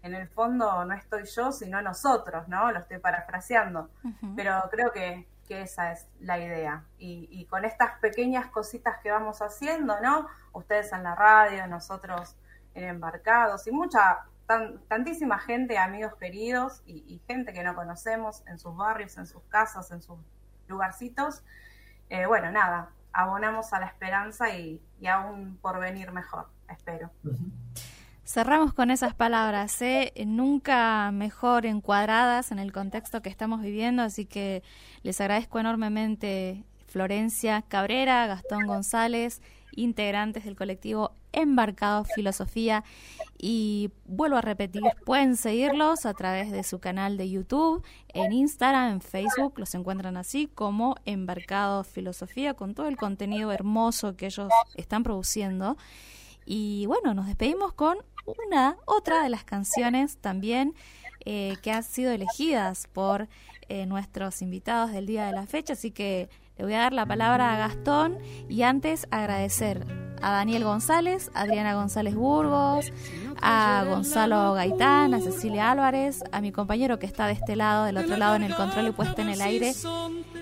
[0.03, 2.71] en el fondo no estoy yo, sino nosotros, ¿no?
[2.73, 3.91] Lo estoy parafraseando,
[4.37, 6.85] pero creo que, que esa es la idea.
[6.99, 10.29] Y, y con estas pequeñas cositas que vamos haciendo, ¿no?
[10.53, 12.37] Ustedes en la radio, nosotros
[12.75, 18.45] en Embarcados y mucha, tan- tantísima gente, amigos queridos y, y gente que no conocemos
[18.47, 20.19] en sus barrios, en sus casas, en sus
[20.69, 21.43] lugarcitos.
[22.09, 27.11] Eh, bueno, nada, abonamos a la esperanza y, y a un porvenir mejor, espero.
[28.29, 30.13] Cerramos con esas palabras, ¿eh?
[30.27, 34.63] nunca mejor encuadradas en el contexto que estamos viviendo, así que
[35.03, 39.41] les agradezco enormemente Florencia Cabrera, Gastón González,
[39.75, 42.85] integrantes del colectivo Embarcado Filosofía
[43.39, 48.93] y vuelvo a repetir, pueden seguirlos a través de su canal de YouTube, en Instagram,
[48.93, 54.51] en Facebook, los encuentran así como Embarcado Filosofía con todo el contenido hermoso que ellos
[54.77, 55.79] están produciendo.
[56.51, 57.99] Y bueno, nos despedimos con
[58.47, 60.75] una, otra de las canciones también
[61.27, 63.29] eh, que han sido elegidas por
[63.69, 65.75] eh, nuestros invitados del día de la fecha.
[65.75, 68.17] Así que le voy a dar la palabra a Gastón
[68.49, 69.85] y antes agradecer
[70.23, 72.95] a Daniel González, a Adriana González Burgos,
[73.43, 77.99] a Gonzalo Gaitán, a Cecilia Álvarez, a mi compañero que está de este lado, del
[77.99, 79.75] otro lado en el control y puesta en el aire,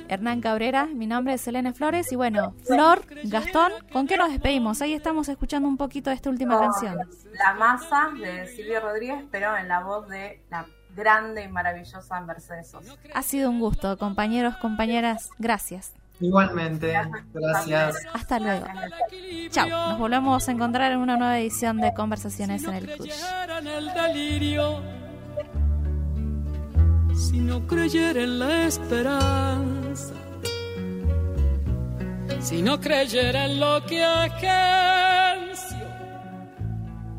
[0.08, 4.80] Hernán Cabrera, mi nombre es Selene Flores y bueno, Flor, Gastón, ¿con qué nos despedimos?
[4.82, 6.98] Ahí estamos escuchando un poquito de esta última canción.
[7.32, 12.70] La masa de Silvio Rodríguez, pero en la voz de la grande y maravillosa Mercedes
[12.70, 12.94] Sosa.
[13.14, 15.92] Ha sido un gusto, compañeros, compañeras, gracias.
[16.20, 16.94] Igualmente,
[17.34, 17.96] gracias.
[18.14, 18.66] Hasta luego.
[19.50, 23.12] Chao, nos volvemos a encontrar en una nueva edición de Conversaciones en el Cush.
[23.58, 24.82] en el delirio,
[27.14, 29.85] si no creyera en la esperanza,
[32.40, 35.86] si no creyera en lo que agencio,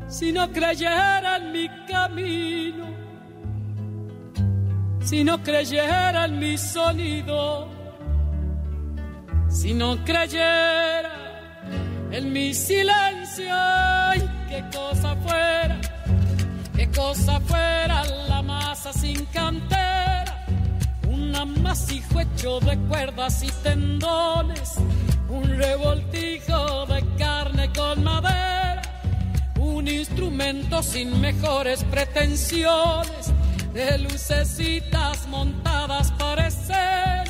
[0.08, 2.86] si no creyera en mi camino,
[5.00, 7.68] si no creyera en mi sonido,
[9.48, 11.12] si no creyera
[12.10, 15.78] en mi silencio, ay, qué cosa fuera,
[16.74, 20.27] qué cosa fuera la masa sin cantera,
[21.38, 24.74] amasijo hecho de cuerdas y tendones,
[25.28, 28.82] un revoltijo de carne con madera,
[29.58, 33.32] un instrumento sin mejores pretensiones,
[33.72, 37.24] de lucecitas montadas para escena.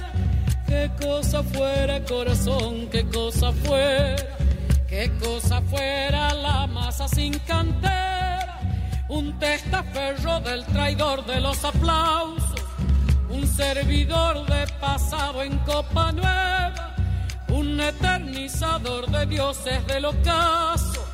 [0.66, 4.36] Qué cosa fuera corazón, qué cosa fuera,
[4.88, 8.60] qué cosa fuera la masa sin cantera,
[9.08, 12.47] un testaferro del traidor de los aplausos,
[13.30, 16.94] un servidor de pasado en copa nueva,
[17.48, 21.04] un eternizador de dioses del ocaso,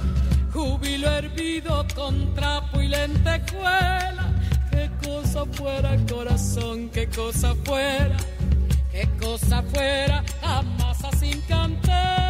[0.53, 4.33] júbilo hervido con trapo y lentejuela,
[4.71, 8.17] qué cosa fuera corazón, qué cosa fuera.
[8.95, 12.24] Qué cosa fuera la masa sin cantera.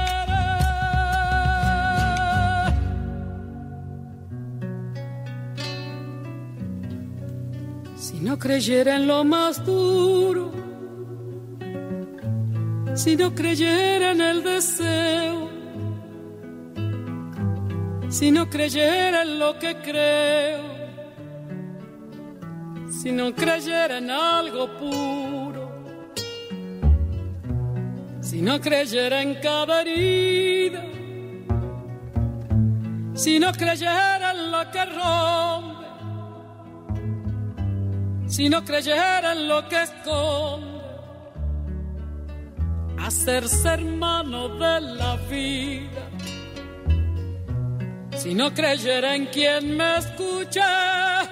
[8.07, 10.53] Si no creyera en lo más duro,
[12.95, 15.49] si no creyera en el deseo,
[18.11, 20.65] si no creyera en lo que creo,
[22.91, 25.65] si no creyera en algo puro
[28.21, 30.83] si no creyera en cada herida,
[33.15, 35.74] si no creyera en lo que rompe,
[38.35, 40.83] si no creyera en lo que esconde,
[42.99, 46.05] hacerse hermano de la vida,
[48.17, 51.23] si no creyera en quien me escucha,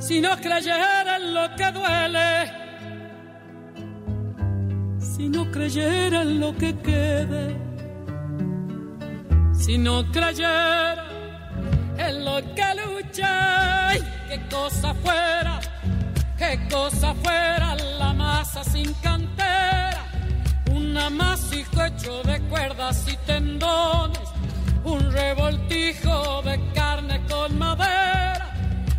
[0.00, 2.52] si no creyera en lo que duele,
[4.98, 7.56] si no creyera en lo que quede,
[9.52, 11.06] si no creyera
[11.96, 13.92] en lo que lucha,
[14.32, 15.60] qué cosa fuera,
[16.38, 20.04] qué cosa fuera la masa sin cantera,
[20.70, 24.28] un amasijo hecho de cuerdas y tendones,
[24.84, 28.54] un revoltijo de carne con madera,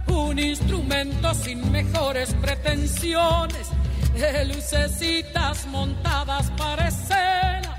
[0.07, 3.69] un instrumento sin mejores pretensiones
[4.13, 7.75] de lucecitas montadas para escena.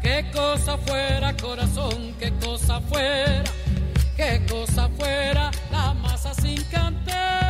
[0.00, 3.50] Qué cosa fuera, corazón, qué cosa fuera,
[4.22, 7.41] qué cosa fuera la masa sin cantera.